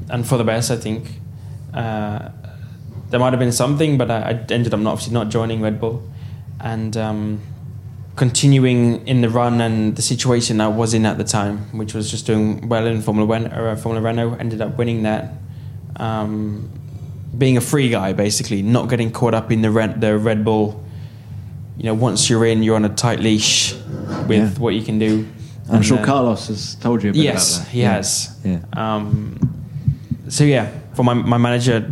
[0.10, 1.20] and for the best, I think.
[1.74, 2.30] Uh,
[3.10, 5.80] there might have been something, but I, I ended up not, obviously not joining Red
[5.80, 6.02] Bull,
[6.60, 7.42] and um,
[8.16, 12.10] continuing in the run and the situation I was in at the time, which was
[12.10, 15.34] just doing well in Formula One or uh, Formula Renault, ended up winning that.
[15.98, 16.70] Um,
[17.38, 20.82] being a free guy, basically, not getting caught up in the Red, the Red Bull.
[21.78, 23.74] You know, once you're in, you're on a tight leash
[24.28, 24.50] with Yeah.
[24.60, 25.28] what you can do.
[25.68, 27.72] I'm And, sure uh, Carlos has told you yes, about that.
[27.72, 27.94] he Yeah.
[27.94, 28.38] has.
[28.46, 28.60] Yeah.
[28.74, 29.65] Um,
[30.30, 31.92] so yeah, for my my manager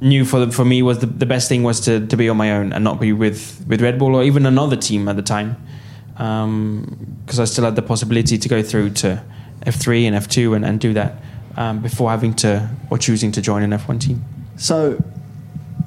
[0.00, 2.36] knew for the, for me was the, the best thing was to, to be on
[2.36, 5.22] my own and not be with, with Red Bull or even another team at the
[5.22, 5.56] time
[6.14, 9.22] because I still had the possibility to go through to
[9.66, 11.16] F3 and F2 and, and do that
[11.56, 14.24] um, before having to or choosing to join an F1 team.
[14.56, 15.02] So,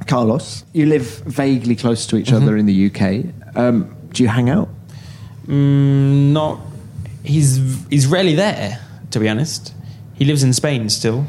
[0.07, 2.43] Carlos, you live vaguely close to each Mm-hmm.
[2.43, 3.57] other in the UK.
[3.57, 4.69] Um, do you hang out?
[5.47, 6.59] Mm, not
[7.23, 7.57] he's
[7.89, 8.79] he's rarely there
[9.11, 9.73] to be honest.
[10.15, 11.25] He lives in Spain still.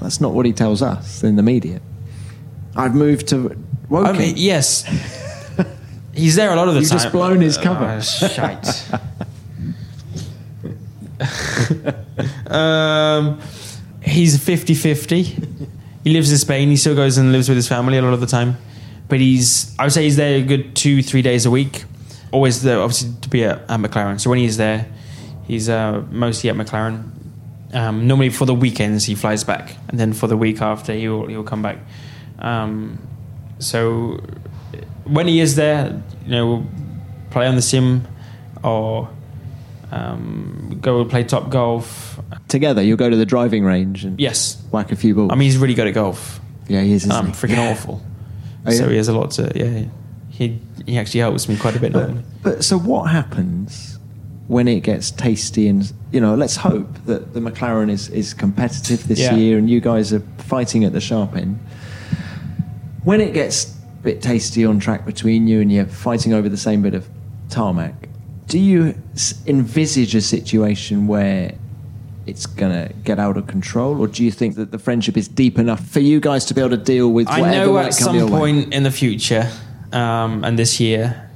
[0.00, 1.80] That's not what he tells us in the media.
[2.76, 3.56] I've moved to
[3.88, 4.14] Woking.
[4.14, 4.84] I mean, yes.
[6.14, 6.98] He's there a lot of the You've time.
[6.98, 7.84] just blown his cover.
[7.84, 8.88] Uh, shite.
[12.46, 13.40] um,
[14.02, 15.22] he's 50 50.
[16.04, 16.68] He lives in Spain.
[16.68, 18.56] He still goes and lives with his family a lot of the time.
[19.08, 21.84] But he's, I would say he's there a good two, three days a week.
[22.32, 24.20] Always there, obviously, to be at, at McLaren.
[24.20, 24.86] So when he's there,
[25.46, 27.10] he's uh, mostly at McLaren.
[27.72, 29.76] Um, normally for the weekends, he flies back.
[29.88, 31.78] And then for the week after, he'll, he'll come back.
[32.38, 32.98] Um,
[33.58, 34.20] so
[35.04, 36.66] when he is there, you know, we'll
[37.30, 38.06] play on the sim
[38.64, 39.08] or
[39.92, 42.18] um, go play top golf.
[42.48, 44.60] Together, you'll go to the driving range and Yes.
[44.72, 45.30] whack a few balls.
[45.32, 46.40] I mean, he's really good at golf.
[46.68, 47.08] yeah, he is.
[47.08, 47.32] I'm he?
[47.32, 47.70] freaking Yeah.
[47.70, 48.02] awful.
[48.66, 49.84] Oh, So he has a lot to, yeah.
[50.28, 51.92] He, he actually helps me quite a bit.
[51.92, 52.10] But,
[52.42, 53.98] but so what happens
[54.50, 56.34] when it gets tasty and you know?
[56.34, 59.36] Let's hope that the McLaren is is competitive this Yeah.
[59.36, 61.58] year and you guys are fighting at the sharp end.
[63.04, 63.66] When it gets
[64.00, 67.08] a bit tasty on track between you and you're fighting over the same bit of
[67.48, 67.94] tarmac,
[68.48, 68.94] do you
[69.46, 71.52] envisage a situation where
[72.26, 75.58] it's gonna get out of control, or do you think that the friendship is deep
[75.60, 78.06] enough for you guys to be able to deal with I whatever know at come
[78.06, 78.38] some your way?
[78.38, 79.48] point in the future,
[79.92, 81.30] um, and this year,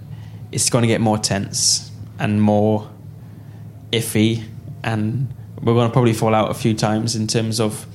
[0.53, 2.89] it's going to get more tense and more
[3.99, 4.45] iffy,
[4.83, 7.87] and we're going to probably fall out a few times in terms of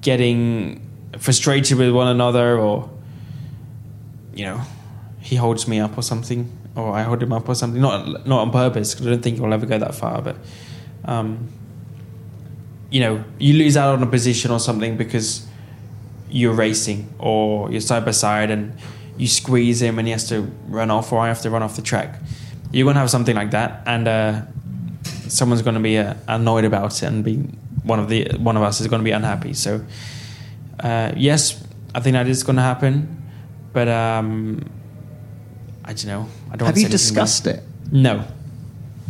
[0.00, 0.80] getting
[1.18, 2.90] frustrated with one another, or
[4.34, 4.60] you know,
[5.20, 7.80] he holds me up or something, or I hold him up or something.
[7.80, 10.36] Not not on purpose, because I don't think we'll ever go that far, but.
[11.04, 11.48] Um,
[12.90, 15.46] you know, you lose out on a position or something because
[16.28, 18.76] you're racing or you're side by side and
[19.16, 21.76] you squeeze him and he has to run off or I have to run off
[21.76, 22.20] the track.
[22.72, 24.42] You're going to have something like that and uh,
[25.30, 27.36] someone's going to be uh, annoyed about it and be
[27.84, 29.54] one of the one of us is going to be unhappy.
[29.54, 29.84] So
[30.80, 31.62] uh, yes,
[31.94, 33.22] I think that is going to happen,
[33.72, 34.64] but um,
[35.84, 36.28] I don't know.
[36.50, 36.66] I don't.
[36.66, 37.62] Have want to you discussed it?
[37.90, 38.24] No.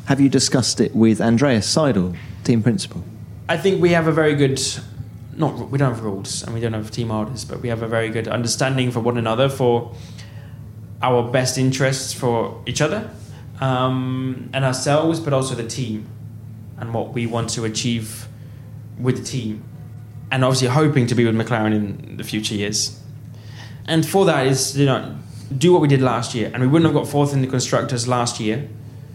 [0.06, 3.04] Have you discussed it with Andreas Seidl, team principal?
[3.48, 4.60] I think we have a very good,
[5.36, 7.88] not we don't have rules and we don't have team orders, but we have a
[7.88, 9.94] very good understanding for one another for
[11.02, 13.10] our best interests for each other
[13.60, 16.08] um, and ourselves, but also the team
[16.78, 18.26] and what we want to achieve
[18.98, 19.62] with the team,
[20.30, 23.00] and obviously hoping to be with McLaren in the future years.
[23.86, 25.16] And for that is you know
[25.56, 28.06] do what we did last year, and we wouldn't have got fourth in the constructors
[28.08, 28.68] last year.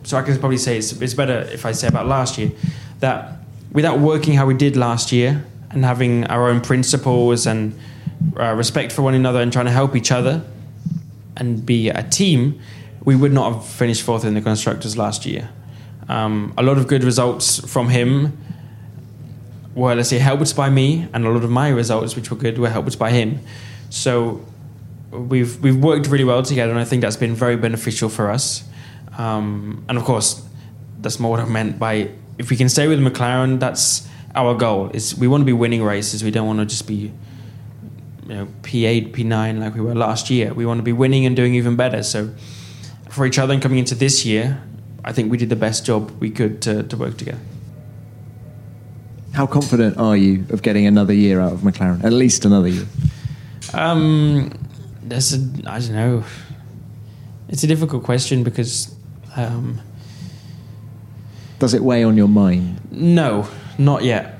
[0.04, 2.52] So I can probably say it's, it's better if I say about last year
[3.00, 3.40] that
[3.72, 7.78] without working how we did last year and having our own principles and
[8.40, 10.44] uh, respect for one another and trying to help each other
[11.38, 12.60] and be a team,
[13.06, 15.50] we would not have finished fourth in the constructors last year.
[16.10, 18.38] Um, a lot of good results from him
[19.76, 22.58] were, let's say, helped by me, and a lot of my results, which were good,
[22.58, 23.40] were helped by him.
[23.90, 24.46] So
[25.12, 28.64] we've we've worked really well together, and I think that's been very beneficial for us.
[29.18, 30.44] Um, and of course,
[31.00, 34.90] that's more what I meant by if we can stay with McLaren, that's our goal.
[34.94, 36.24] Is we want to be winning races.
[36.24, 37.12] We don't want to just be
[38.28, 40.54] you know P8, P9 like we were last year.
[40.54, 42.04] We want to be winning and doing even better.
[42.04, 42.34] So
[43.16, 44.62] for each other and coming into this year,
[45.04, 47.40] I think we did the best job we could to, to work together.
[49.34, 52.04] How confident are you of getting another year out of McLaren?
[52.04, 52.86] At least another year.
[53.74, 54.52] Um,
[55.04, 56.24] that's a, I don't know.
[57.48, 58.94] It's a difficult question because
[59.36, 59.82] um,
[61.60, 62.80] Does it weigh on your mind?
[62.92, 63.48] no,
[63.78, 64.40] not yet.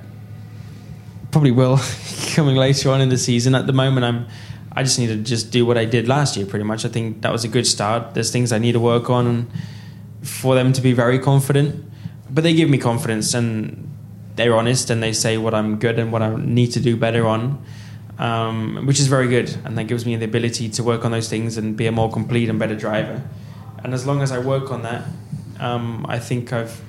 [1.32, 1.80] probably will
[2.34, 3.56] coming later on in the season.
[3.56, 4.28] At the moment, I'm.
[4.76, 6.46] I just need to just do what I did last year.
[6.46, 8.14] Pretty much, I think that was a good start.
[8.14, 9.50] There's things I need to work on
[10.22, 11.86] for them to be very confident,
[12.30, 13.90] but they give me confidence and
[14.36, 17.26] they're honest and they say what I'm good and what I need to do better
[17.26, 17.64] on,
[18.20, 19.56] um, which is very good.
[19.64, 22.12] And that gives me the ability to work on those things and be a more
[22.12, 23.24] complete and better driver.
[23.82, 25.06] And as long as I work on that,
[25.60, 26.82] um, I think I've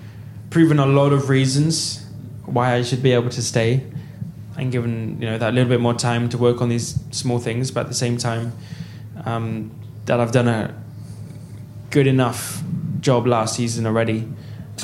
[0.50, 2.04] proven a lot of reasons
[2.46, 3.84] why I should be able to stay
[4.58, 7.70] and given you know that little bit more time to work on these small things,
[7.70, 8.52] but at the same time
[9.24, 9.70] um,
[10.06, 10.74] that I've done a
[11.90, 12.62] good enough
[13.00, 14.28] job last season already,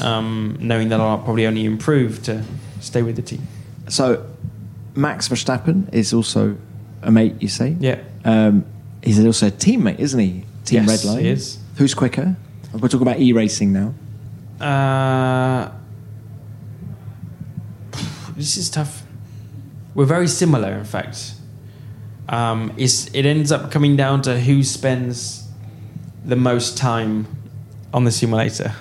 [0.00, 2.44] um, knowing that I'll probably only improve to
[2.80, 3.46] stay with the team.
[3.88, 4.24] So,
[4.94, 6.56] Max Verstappen is also
[7.02, 7.76] a mate, you say?
[7.80, 8.00] Yeah.
[8.24, 8.64] Um,
[9.02, 10.44] he's also a teammate, isn't he?
[10.64, 11.20] Team Yes, Redline.
[11.20, 11.58] he is.
[11.76, 12.36] Who's quicker?
[12.72, 13.94] We're talking about e racing now.
[14.64, 15.70] Uh,
[18.36, 19.01] this is tough.
[19.94, 21.34] We're very similar, in fact.
[22.28, 25.48] Um, it's, it ends up coming down to who spends
[26.24, 27.26] the most time
[27.92, 28.72] on the simulator.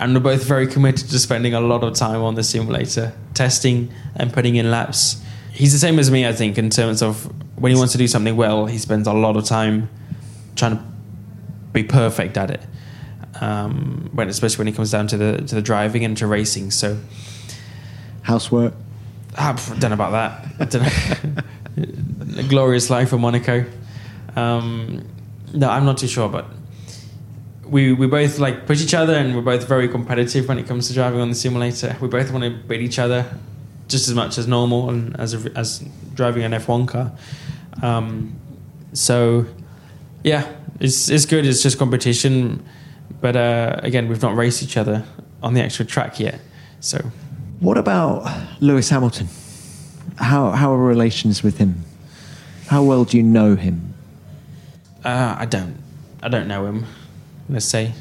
[0.00, 3.92] And we're both very committed to spending a lot of time on the simulator, testing
[4.16, 5.22] and putting in laps.
[5.52, 7.24] He's the same as me, I think, in terms of
[7.60, 9.88] when he wants to do something well, he spends a lot of time
[10.54, 10.84] trying to
[11.72, 12.60] be perfect at it.
[13.40, 16.72] Um, when especially when it comes down to the to the driving and to racing.
[16.72, 16.98] So
[18.28, 18.74] Housework.
[19.38, 20.46] I don't know about that.
[20.60, 21.42] I don't know.
[22.38, 23.64] a glorious life in Monaco.
[24.34, 25.06] Um,
[25.52, 26.46] no, I'm not too sure, but
[27.64, 30.88] we we both like push each other, and we're both very competitive when it comes
[30.88, 31.96] to driving on the simulator.
[32.00, 33.26] We both want to beat each other
[33.88, 35.82] just as much as normal and as a, as
[36.14, 37.12] driving an F1 car.
[37.82, 38.38] Um,
[38.92, 39.46] so
[40.24, 41.46] yeah, it's it's good.
[41.46, 42.64] It's just competition,
[43.20, 45.04] but uh, again, we've not raced each other
[45.42, 46.40] on the actual track yet.
[46.80, 46.98] So
[47.60, 48.30] What about
[48.60, 49.28] Lewis Hamilton?
[50.16, 51.84] How, how are relations with him?
[52.66, 53.94] How well do you know him?
[55.04, 55.76] Uh, I don't.
[56.22, 56.86] I don't know him.
[57.48, 57.92] Let's say.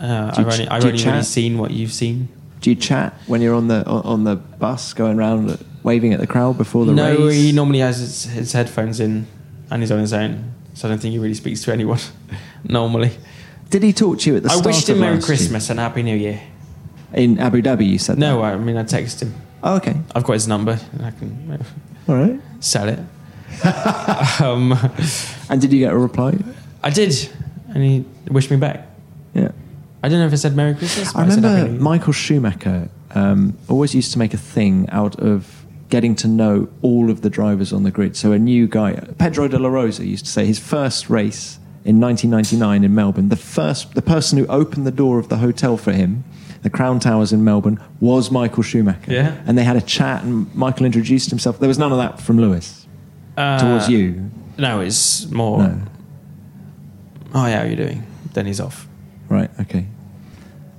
[0.00, 2.28] Uh, I've ch- only, I've only really seen what you've seen.
[2.60, 6.26] Do you chat when you're on the on the bus going around waving at the
[6.26, 7.18] crowd before the no, race?
[7.18, 9.26] No, he normally has his, his headphones in
[9.70, 10.52] and he's on his own.
[10.74, 12.00] So I don't think he really speaks to anyone
[12.64, 13.12] normally.
[13.70, 15.36] Did he talk to you at the I start I wished him Merry last year?
[15.36, 16.40] Christmas and Happy New Year.
[17.14, 17.86] In Abu Dhabi?
[17.88, 18.54] You said No, that?
[18.54, 19.34] I mean I texted him.
[19.62, 19.96] Oh, okay.
[20.14, 20.78] I've got his number.
[20.92, 22.40] And I can uh, All right.
[22.60, 22.98] sell it.
[24.40, 24.72] um,
[25.50, 26.36] And did you get a reply?
[26.82, 27.12] I did,
[27.74, 28.86] and he wished me back.
[29.34, 29.50] Yeah.
[30.02, 31.14] I don't know if I said Merry Christmas.
[31.16, 36.14] I remember New Michael Schumacher um, always used to make a thing out of getting
[36.16, 38.14] to know all of the drivers on the grid.
[38.16, 41.98] So a new guy, Pedro de la Rosa, used to say his first race in
[42.00, 45.92] 1999 in Melbourne, the first, the person who opened the door of the hotel for
[45.92, 46.24] him,
[46.62, 49.12] the Crown Towers in Melbourne, was Michael Schumacher.
[49.12, 49.40] Yeah.
[49.46, 51.58] And they had a chat, and Michael introduced himself.
[51.58, 52.86] There was none of that from Lewis
[53.36, 54.30] Uh, towards you.
[54.58, 55.58] No, it's more.
[55.62, 55.80] No.
[57.34, 58.02] Oh yeah, how are you doing?
[58.32, 58.88] Then he's off.
[59.28, 59.50] Right.
[59.60, 59.86] Okay.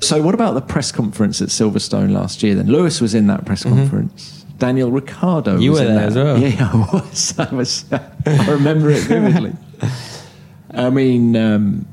[0.01, 2.55] So, what about the press conference at Silverstone last year?
[2.55, 4.45] Then Lewis was in that press conference.
[4.57, 5.53] Daniel Ricciardo.
[5.53, 5.61] Mm-hmm.
[5.61, 6.09] You was were in there that.
[6.09, 6.38] as well.
[6.39, 7.39] Yeah, yeah, I was.
[7.39, 7.86] I was.
[8.25, 9.53] I remember it vividly.
[10.73, 11.88] I mean, um,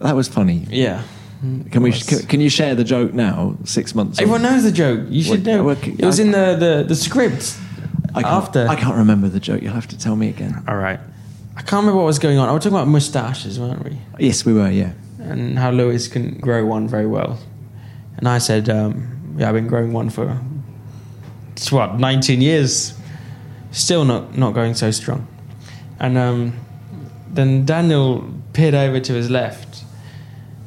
[0.00, 0.66] that was funny.
[0.70, 1.02] Yeah.
[1.40, 1.92] Can we?
[1.92, 3.56] Can, can you share the joke now?
[3.64, 4.18] Six months.
[4.18, 4.22] on?
[4.24, 5.06] Everyone knows the joke.
[5.08, 5.70] You should know.
[5.70, 7.56] It was I- in the, the, the script.
[8.14, 8.66] I can't, after.
[8.68, 9.62] I can't remember the joke.
[9.62, 10.62] You'll have to tell me again.
[10.68, 11.00] All right.
[11.56, 12.48] I can't remember what was going on.
[12.48, 13.98] I was talking about moustaches, weren't we?
[14.18, 14.70] Yes, we were.
[14.70, 14.92] Yeah.
[15.18, 17.38] And how Lewis can grow one very well.
[18.16, 20.40] And I said, um, yeah, I've been growing one for,
[21.52, 22.94] it's what, 19 years.
[23.70, 25.26] Still not, not going so strong.
[26.00, 26.54] And um,
[27.28, 29.69] then Daniel peered over to his left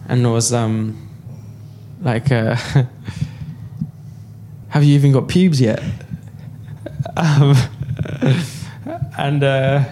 [0.08, 1.10] and was um,
[2.01, 2.56] like, uh,
[4.70, 5.82] have you even got pubes yet?
[7.16, 7.56] Um,
[9.18, 9.84] and uh,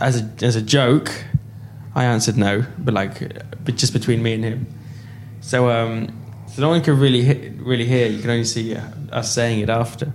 [0.00, 1.10] as a as a joke,
[1.94, 3.20] I answered no, but like,
[3.64, 4.66] but just between me and him.
[5.40, 6.08] So um,
[6.48, 8.06] so no one could really really hear.
[8.06, 10.12] You can only see uh, us saying it after.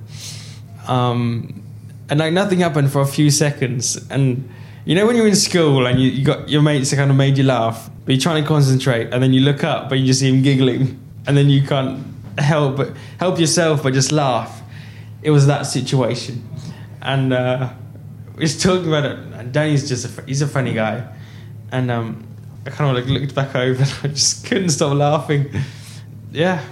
[0.87, 1.63] Um,
[2.09, 4.49] and like nothing happened for a few seconds, and
[4.85, 7.17] you know when you're in school and you, you got your mates that kind of
[7.17, 10.05] made you laugh, but you're trying to concentrate, and then you look up, but you
[10.07, 10.97] just see him giggling,
[11.27, 12.03] and then you can't
[12.39, 14.61] help but help yourself but just laugh.
[15.21, 16.47] It was that situation,
[17.01, 17.69] and uh,
[18.35, 19.17] we was talking about it.
[19.33, 21.05] And Danny's just a, he's a funny guy,
[21.71, 22.25] and um,
[22.65, 25.49] I kind of like looked back over and I just couldn't stop laughing.
[26.31, 26.63] Yeah,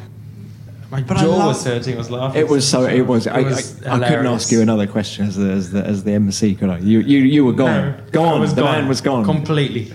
[0.91, 1.95] my But I jaw love- was hurting.
[1.95, 2.39] I was laughing.
[2.41, 2.83] It was so.
[2.85, 3.27] It was.
[3.27, 6.11] I, was I, I couldn't ask you another question as the as the, as the
[6.13, 6.77] MC, could I?
[6.77, 7.91] You you you were gone.
[7.91, 8.37] No, gone.
[8.37, 8.79] I was the gone.
[8.79, 9.25] man was gone.
[9.25, 9.91] completely.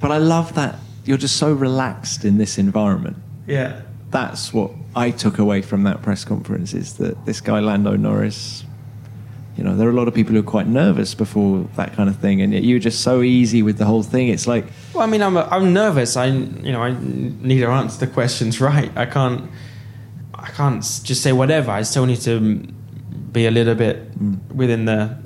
[0.00, 3.16] But I love that you're just so relaxed in this environment.
[3.46, 7.96] Yeah, that's what I took away from that press conference is that this guy Lando
[7.96, 8.64] Norris.
[9.56, 12.10] You know, there are a lot of people who are quite nervous before that kind
[12.10, 14.28] of thing, and yet you're just so easy with the whole thing.
[14.28, 16.14] It's like, Well, I mean, I'm I'm nervous.
[16.14, 18.90] I you know I need to answer the questions right.
[18.94, 19.50] I can't
[20.34, 21.70] I can't just say whatever.
[21.70, 24.10] I still need to mm, be a little bit
[24.54, 25.16] within the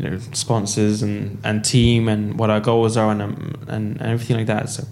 [0.00, 4.10] you know sponsors and, and team and what our goals are and, um, and and
[4.10, 4.70] everything like that.
[4.70, 4.84] So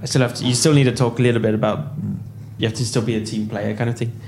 [0.00, 0.44] I still have to.
[0.44, 1.92] You still need to talk a little bit about.
[2.58, 4.18] You have to still be a team player kind of thing,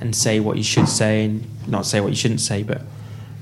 [0.00, 2.64] and say what you should say and not say what you shouldn't say.
[2.64, 2.82] But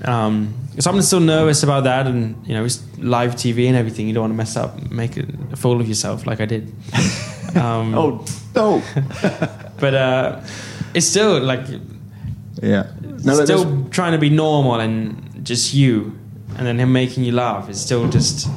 [0.05, 4.07] um, so I'm still nervous about that, and you know, it's live TV and everything.
[4.07, 6.73] You don't want to mess up, make a fool of yourself like I did.
[7.55, 8.25] Um, oh
[8.57, 8.83] no,
[9.79, 10.41] but uh,
[10.93, 11.61] it's still like
[12.61, 12.91] yeah,
[13.23, 16.19] no, still trying to be normal and just you,
[16.57, 17.69] and then him making you laugh.
[17.69, 18.49] It's still just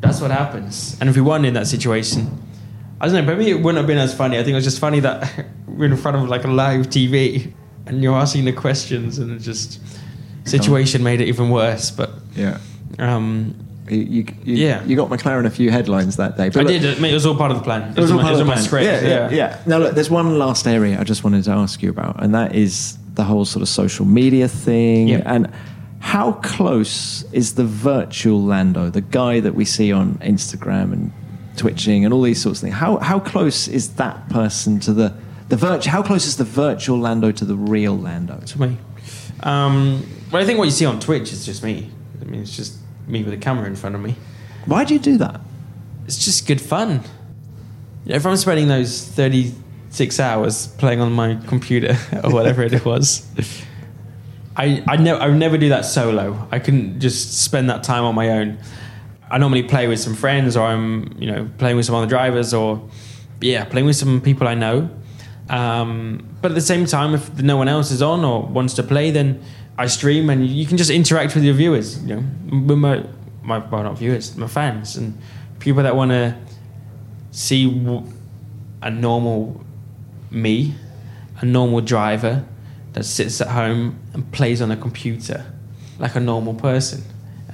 [0.00, 0.96] that's what happens.
[1.00, 2.28] And if we weren't in that situation,
[3.00, 3.34] I don't know.
[3.36, 4.36] Maybe it wouldn't have been as funny.
[4.38, 7.52] I think it was just funny that we're in front of like a live TV
[7.86, 9.80] and you're asking the questions, and it just
[10.44, 11.90] situation made it even worse.
[11.90, 12.58] But yeah.
[12.98, 13.54] um,
[13.88, 14.84] You, you, you, Yeah.
[14.84, 16.44] you got McLaren a few headlines that day.
[16.44, 16.84] I look- did.
[16.84, 17.90] It was all part of the plan.
[17.96, 18.64] It was all my, part of the my plan.
[18.64, 18.84] script.
[18.86, 19.58] Yeah, yeah, yeah.
[19.66, 22.54] Now, look, there's one last area I just wanted to ask you about, and that
[22.54, 25.08] is the whole sort of social media thing.
[25.08, 25.22] Yeah.
[25.26, 25.50] And
[26.12, 31.10] how close is the virtual Lando, the guy that we see on Instagram and
[31.56, 32.74] twitching and all these sorts of things?
[32.74, 35.14] How how close is that person to the
[35.48, 38.38] the virtu- How close is the virtual Lando to the real Lando?
[38.44, 38.76] to me.
[39.42, 41.90] Um, well, I think what you see on Twitch is just me.
[42.20, 44.14] I mean, it's just me with a camera in front of me.
[44.66, 45.40] Why do you do that?
[46.04, 47.00] It's just good fun.
[48.04, 53.26] If I'm spending those 36 hours playing on my computer or whatever it was,
[54.56, 56.48] I I, ne- I would never do that solo.
[56.50, 58.58] I couldn't just spend that time on my own.
[59.30, 62.52] I normally play with some friends, or I'm you know playing with some other drivers,
[62.52, 62.88] or
[63.40, 64.90] yeah, playing with some people I know.
[65.48, 68.82] Um, but at the same time, if no one else is on or wants to
[68.82, 69.42] play, then
[69.78, 72.02] I stream, and you can just interact with your viewers.
[72.04, 72.24] You know,
[72.66, 73.04] with my
[73.42, 75.18] my well not viewers, my fans, and
[75.60, 76.36] people that want to
[77.30, 77.64] see
[78.82, 79.64] a normal
[80.30, 80.74] me,
[81.40, 82.44] a normal driver
[82.92, 85.46] that sits at home and plays on a computer
[85.98, 87.02] like a normal person,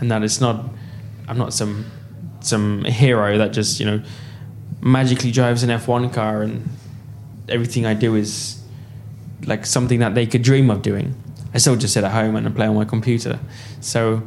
[0.01, 0.64] and that it's not.
[1.28, 1.84] I'm not some
[2.41, 4.03] some hero that just you know
[4.80, 6.68] magically drives an F1 car and
[7.49, 8.62] everything I do is
[9.45, 11.14] like something that they could dream of doing.
[11.53, 13.39] I still just sit at home and I play on my computer.
[13.80, 14.22] So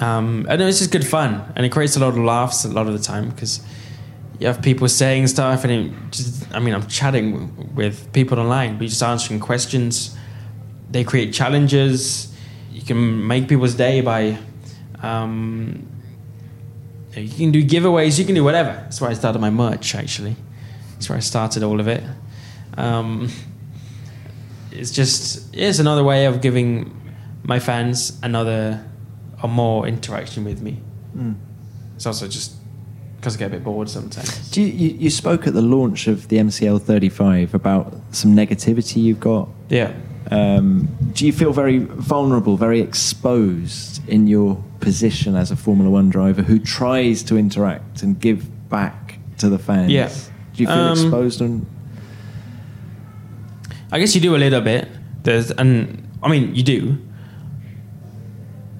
[0.00, 2.86] um, know it's just good fun and it creates a lot of laughs a lot
[2.86, 3.60] of the time because
[4.40, 8.82] you have people saying stuff and just, I mean, I'm chatting with people online, but
[8.82, 10.16] you're just answering questions.
[10.90, 12.34] They create challenges.
[12.72, 14.38] You can make people's day by,
[15.02, 15.86] um,
[17.14, 18.18] you can do giveaways.
[18.18, 18.72] You can do whatever.
[18.72, 19.94] That's why I started my merch.
[19.94, 20.36] Actually,
[20.94, 22.02] that's where I started all of it.
[22.78, 23.28] Um,
[24.70, 26.96] it's just it's another way of giving
[27.42, 28.84] my fans another
[29.42, 30.80] or more interaction with me.
[31.96, 32.59] It's also just
[33.20, 34.50] because I get a bit bored sometimes.
[34.50, 39.02] Do you, you, you spoke at the launch of the MCL 35 about some negativity
[39.02, 39.48] you've got.
[39.68, 39.92] Yeah.
[40.30, 46.08] Um, do you feel very vulnerable, very exposed in your position as a Formula One
[46.08, 49.90] driver who tries to interact and give back to the fans?
[49.92, 50.08] Yeah.
[50.54, 51.66] Do you feel Um, exposed and
[53.92, 54.88] I guess you do a little bit.
[55.24, 56.96] There's, and I mean, you do.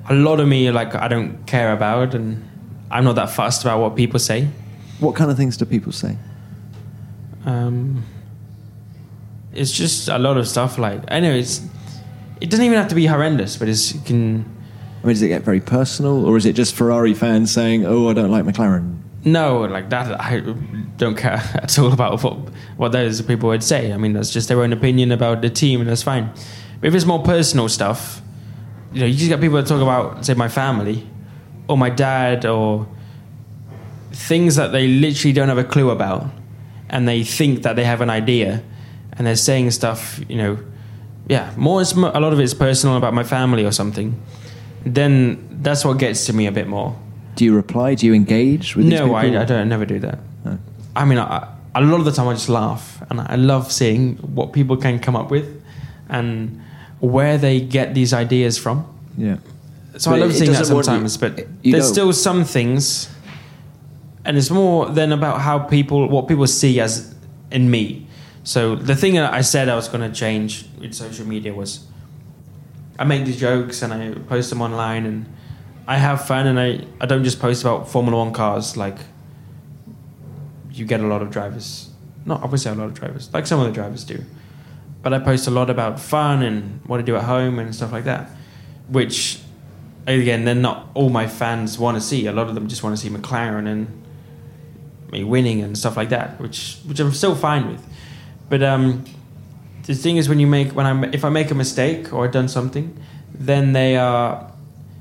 [0.09, 2.49] A lot of me, like, I don't care about, and
[2.91, 4.49] I'm not that fussed about what people say.
[4.99, 6.17] what kind of things do people say?
[7.47, 8.05] Um,
[9.53, 10.79] it's just a lot of stuff.
[10.79, 11.63] Like, I know it's.
[12.41, 14.45] It doesn't even have to be horrendous, but it's, it can.
[15.03, 18.09] I mean, does it get very personal, or is it just Ferrari fans saying, "Oh,
[18.11, 18.99] I don't like McLaren"?
[19.25, 20.21] No, like that.
[20.21, 20.41] I
[20.97, 22.39] don't care at all about what
[22.77, 23.93] what those people would say.
[23.93, 26.31] I mean, that's just their own opinion about the team, and that's fine.
[26.81, 28.23] But if it's more personal stuff,
[28.93, 31.07] you know, you just get people that talk about, say, my family,
[31.71, 32.87] or my dad, or
[34.13, 36.27] things that they literally don't have a clue about,
[36.89, 38.63] and they think that they have an idea,
[39.13, 40.59] and they're saying stuff, you know,
[41.29, 41.81] yeah, more.
[41.81, 44.21] A lot of it's personal about my family or something.
[44.85, 46.97] Then that's what gets to me a bit more.
[47.37, 47.95] Do you reply?
[47.95, 49.17] Do you engage with these No, people?
[49.17, 49.61] I, I don't.
[49.61, 50.19] I never do that.
[50.45, 50.59] Oh.
[50.97, 54.17] I mean, I, a lot of the time I just laugh, and I love seeing
[54.17, 55.47] what people can come up with,
[56.09, 56.61] and
[56.99, 58.85] where they get these ideas from.
[59.17, 59.37] Yeah.
[59.97, 63.09] So But I love it seeing that you- sometimes, but there's don't- still some things,
[64.25, 67.15] and it's more than about how people, what people see as
[67.51, 68.07] in me.
[68.45, 71.81] So the thing that I said I was going to change with social media was,
[72.99, 75.27] I make these jokes and I post them online, and
[75.89, 78.97] I have fun, and I I don't just post about Formula One cars like
[80.73, 81.89] you get a lot of drivers.
[82.25, 84.25] Not obviously a lot of drivers, like some of the drivers do,
[85.03, 87.93] but I post a lot about fun and what I do at home and stuff
[87.93, 88.31] like that,
[88.89, 89.41] which
[90.07, 92.27] again, they're not all my fans want to see.
[92.27, 94.03] A lot of them just want to see McLaren and
[95.13, 97.85] me winning and stuff like that, which which I'm still fine with.
[98.49, 99.05] But um,
[99.85, 102.33] the thing is, when you make when I if I make a mistake or I've
[102.33, 102.97] done something,
[103.33, 104.51] then they are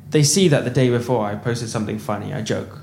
[0.10, 2.80] they see that the day before I posted something funny, I joke.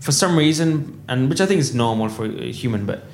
[0.00, 3.04] For some reason, and which I think is normal for a human, but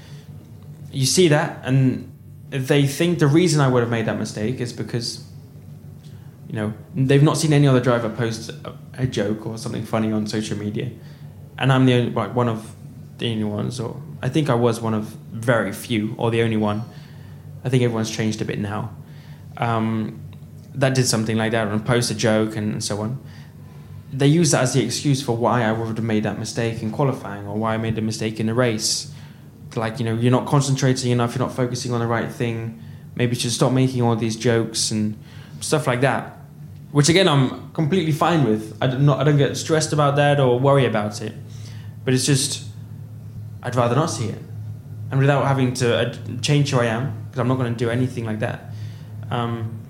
[0.92, 2.10] you see that and
[2.50, 5.24] they think the reason I would have made that mistake is because
[6.54, 10.12] you know they've not seen any other driver post a, a joke or something funny
[10.12, 10.88] on social media,
[11.58, 12.76] and I'm the only like one of
[13.18, 16.56] the only ones, or I think I was one of very few or the only
[16.56, 16.84] one.
[17.64, 18.94] I think everyone's changed a bit now.
[19.56, 20.20] Um,
[20.76, 23.20] that did something like that and post a joke and so on.
[24.12, 26.92] They use that as the excuse for why I would have made that mistake in
[26.92, 29.12] qualifying or why I made a mistake in a race.
[29.74, 32.80] Like, you know, you're not concentrating enough, you're not focusing on the right thing.
[33.16, 35.18] Maybe you should stop making all these jokes and
[35.60, 36.33] stuff like that.
[36.94, 38.78] Which again, I'm completely fine with.
[38.80, 41.32] I don't, not, I don't get stressed about that or worry about it.
[42.04, 42.68] But it's just,
[43.64, 44.38] I'd rather not see it.
[45.10, 47.90] And without having to uh, change who I am, because I'm not going to do
[47.90, 48.72] anything like that.
[49.28, 49.80] Um,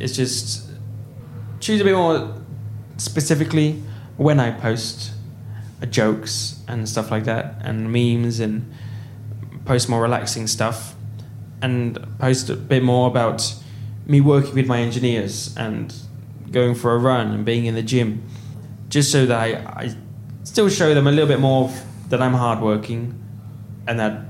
[0.00, 0.70] it's just
[1.60, 2.34] choose a bit more
[2.96, 3.72] specifically
[4.16, 5.12] when I post
[5.82, 8.72] uh, jokes and stuff like that, and memes, and
[9.66, 10.94] post more relaxing stuff,
[11.60, 13.54] and post a bit more about
[14.08, 15.94] me working with my engineers and
[16.50, 18.26] going for a run and being in the gym,
[18.88, 19.48] just so that I,
[19.84, 19.94] I
[20.44, 21.70] still show them a little bit more
[22.08, 23.14] that I'm hardworking
[23.86, 24.22] and that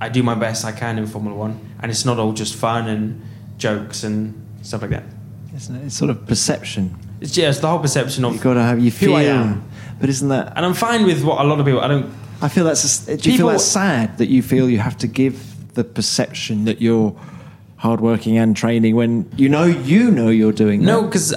[0.00, 2.88] I do my best I can in Formula One, and it's not all just fun
[2.88, 3.22] and
[3.56, 5.04] jokes and stuff like that.
[5.56, 5.86] Isn't it?
[5.86, 6.94] It's sort of perception.
[7.20, 9.16] It's just the whole perception of You've got to have you who feel.
[9.16, 9.64] I am.
[10.00, 10.52] But isn't that?
[10.56, 11.80] and I'm fine with what a lot of people.
[11.80, 12.12] I don't.
[12.42, 13.08] I feel that's.
[13.08, 16.66] A, do you feel that's sad that you feel you have to give the perception
[16.66, 17.16] that you're
[17.84, 21.34] hardworking and training when you know you know you're doing No, because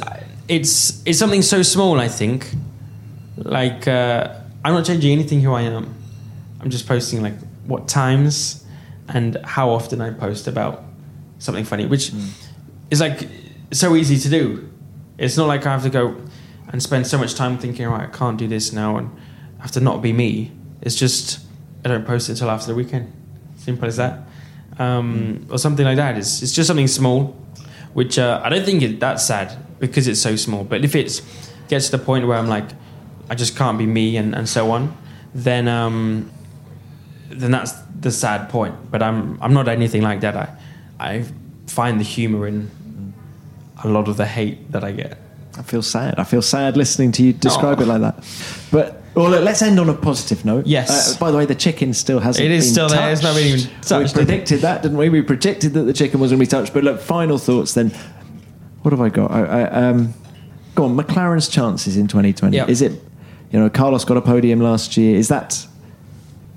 [0.48, 2.00] it's it's something so small.
[2.00, 2.56] I think,
[3.36, 4.34] like uh,
[4.64, 5.94] I'm not changing anything who I am.
[6.62, 8.66] I'm just posting like what times
[9.10, 10.84] and how often I post about
[11.40, 12.14] something funny, which
[12.90, 13.28] is like
[13.72, 14.70] so easy to do.
[15.18, 16.16] It's not like I have to go
[16.70, 19.10] and spend so much time thinking, right, I can't do this now, and
[19.60, 20.52] I have to not be me.
[20.82, 21.40] It's just
[21.84, 23.12] I don't post it until after the weekend.
[23.58, 24.27] Simple as that,
[24.80, 26.18] um, or something like that.
[26.18, 27.36] It's it's just something small,
[27.94, 30.64] which uh, I don't think it that's sad because it's so small.
[30.64, 31.22] But if it
[31.68, 32.66] gets to the point where I'm like,
[33.30, 34.96] I just can't be me, and, and so on,
[35.34, 36.32] then um,
[37.30, 38.76] then that's the sad point.
[38.92, 40.36] But I'm I'm not anything like that.
[40.36, 40.48] I
[41.00, 41.26] I
[41.68, 42.72] find the humor in
[43.84, 45.18] a lot of the hate that I get.
[45.58, 46.20] I feel sad.
[46.20, 47.84] I feel sad listening to you describe Oh.
[47.84, 48.16] it like that.
[48.72, 50.66] But well, look, let's end on a positive note.
[50.68, 51.16] Yes.
[51.16, 52.46] Uh, by the way, the chicken still hasn't.
[52.46, 53.12] It is still there.
[53.12, 53.66] It's not been touched.
[53.68, 54.16] even touched.
[54.16, 55.10] We predicted that, didn't we?
[55.10, 56.74] We predicted that the chicken was going to be touched.
[56.74, 57.92] But look, final thoughts then.
[58.84, 59.32] What have I got?
[59.32, 60.14] I, I, um,
[60.76, 60.96] go on.
[60.96, 62.56] McLaren's chances in 2020.
[62.56, 62.70] Yep.
[62.70, 62.92] Is it?
[63.52, 65.16] You know, Carlos got a podium last year.
[65.18, 65.66] Is that?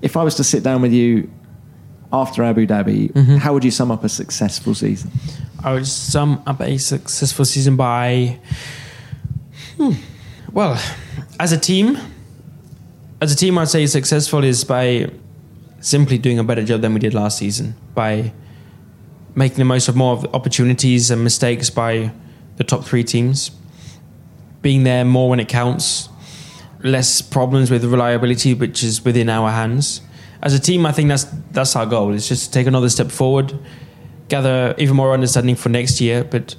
[0.01, 1.29] If I was to sit down with you
[2.13, 3.37] after Abu Dhabi, Mm-hmm.
[3.37, 5.11] how would you sum up a successful season?
[5.63, 8.39] I would sum up a successful season by,
[9.77, 9.91] hmm,
[10.51, 10.81] well,
[11.39, 11.97] as a team,
[13.21, 15.11] as a team, I'd say successful is by
[15.79, 18.33] simply doing a better job than we did last season by
[19.35, 22.11] making the most of more opportunities and mistakes by
[22.57, 23.51] the top three teams,
[24.63, 26.09] being there more when it counts,
[26.83, 30.01] less problems with reliability, which is within our hands.
[30.41, 32.13] As a team, I think that's that's our goal.
[32.13, 33.57] It's just to take another step forward,
[34.29, 36.55] gather even more understanding for next year, but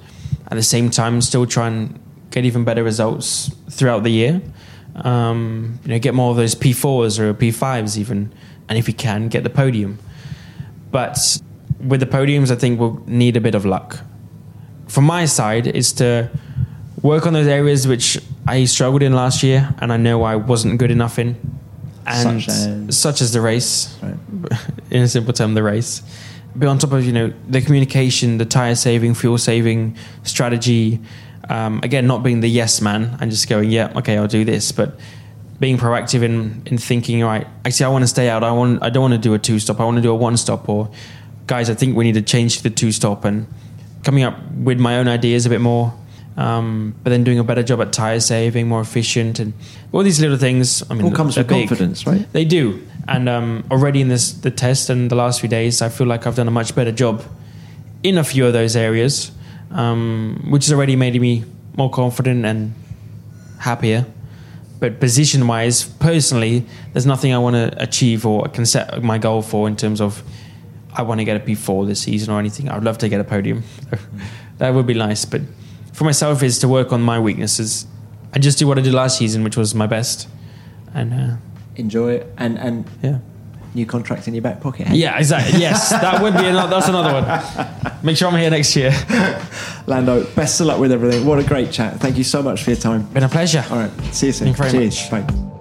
[0.47, 1.99] at the same time, still try and
[2.31, 4.41] get even better results throughout the year.
[4.95, 8.33] Um, you know, get more of those P4s or P5s even,
[8.69, 9.99] and if we can, get the podium.
[10.91, 11.39] But
[11.81, 14.01] with the podiums, I think we'll need a bit of luck.
[14.89, 16.31] From my side, is to
[17.01, 20.79] work on those areas which I struggled in last year, and I know I wasn't
[20.79, 21.37] good enough in,
[22.07, 22.99] and Such as?
[22.99, 24.15] such as the race, Right.
[24.91, 26.03] in a simple term, the race.
[26.55, 31.01] But on top of you know the communication, the tire saving, fuel saving strategy.
[31.49, 34.73] Um, again, not being the yes man and just going, yeah, okay, I'll do this,
[34.73, 34.99] but
[35.59, 38.43] being proactive in in thinking, right, actually, I want to stay out.
[38.45, 39.81] I want, I don't want to do a two stop.
[39.81, 40.69] I want to do a one stop.
[40.69, 40.91] Or,
[41.47, 43.47] guys, I think we need to change to the two stop and
[44.05, 45.95] coming up with my own ideas a bit more.
[46.37, 49.53] Um, but then doing a better job at tire saving, more efficient, and
[49.93, 50.83] all these little things.
[50.91, 51.69] I mean, All comes with big.
[51.69, 52.27] confidence, right?
[52.33, 55.91] They do, and um, already in this the test and the last few days, I
[55.91, 57.23] feel like I've done a much better job
[58.03, 59.31] in a few of those areas,
[59.73, 61.45] um, which has already made me
[61.77, 62.75] more confident and
[63.59, 64.07] happier.
[64.79, 69.43] But position wise, personally, there's nothing I want to achieve or can set my goal
[69.43, 70.23] for in terms of
[70.95, 72.69] I want to get a P4 this season or anything.
[72.69, 73.63] I'd love to get a podium.
[74.59, 75.25] that would be nice.
[75.25, 75.43] But
[75.93, 77.87] for myself, is to work on my weaknesses
[78.35, 80.29] and just do what I did last season, which was my best.
[80.95, 81.37] And uh,
[81.77, 83.19] Enjoy it, and and yeah.
[83.75, 84.89] New contract in your back pocket.
[84.89, 84.95] Eh?
[84.95, 85.61] Yeah, exactly.
[85.61, 86.71] Yes, that would be another.
[86.71, 88.05] That's another one.
[88.05, 88.91] Make sure I'm here next year.
[89.87, 91.27] Lando, best of luck with everything.
[91.27, 92.01] What a great chat.
[92.01, 93.03] Thank you so much for your time.
[93.13, 93.65] Been a pleasure.
[93.71, 94.53] All right, see you soon.
[94.53, 95.13] Thank you very Cheers.
[95.13, 95.27] much.
[95.27, 95.53] Bye.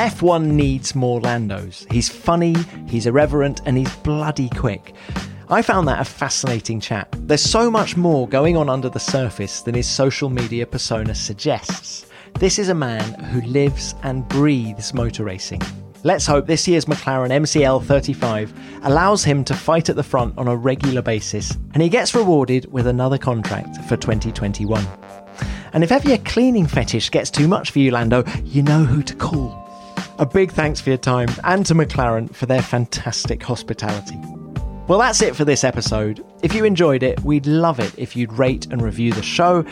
[0.00, 1.90] F1 needs more Landos.
[1.92, 4.94] He's funny, he's irreverent, and he's bloody quick.
[5.50, 7.08] I found that a fascinating chat.
[7.18, 12.06] There's so much more going on under the surface than his social media persona suggests.
[12.38, 15.60] This is a man who lives and breathes motor racing.
[16.02, 18.54] Let's hope this year's McLaren MCL 35
[18.84, 22.72] allows him to fight at the front on a regular basis, and he gets rewarded
[22.72, 24.86] with another contract for 2021.
[25.74, 29.02] And if ever your cleaning fetish gets too much for you, Lando, you know who
[29.02, 29.56] to call.
[30.18, 34.18] A big thanks for your time and to McLaren for their fantastic hospitality.
[34.88, 36.24] Well, that's it for this episode.
[36.42, 39.64] If you enjoyed it, we'd love it if you'd rate and review the show.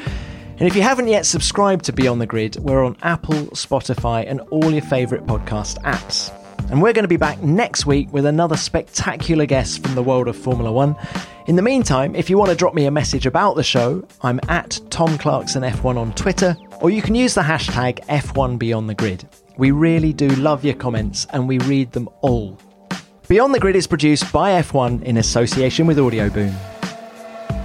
[0.58, 4.40] And if you haven't yet subscribed to Beyond the Grid, we're on Apple, Spotify, and
[4.50, 6.34] all your favourite podcast apps.
[6.70, 10.26] And we're going to be back next week with another spectacular guest from the world
[10.26, 10.96] of Formula One.
[11.46, 14.40] In the meantime, if you want to drop me a message about the show, I'm
[14.48, 18.96] at Tom Clarkson F1 on Twitter, or you can use the hashtag F1 Beyond the
[18.96, 19.28] Grid.
[19.58, 22.58] We really do love your comments and we read them all.
[23.28, 26.52] Beyond the Grid is produced by F1 in association with Audioboom.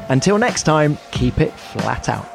[0.09, 2.32] Until next time, keep it flat out.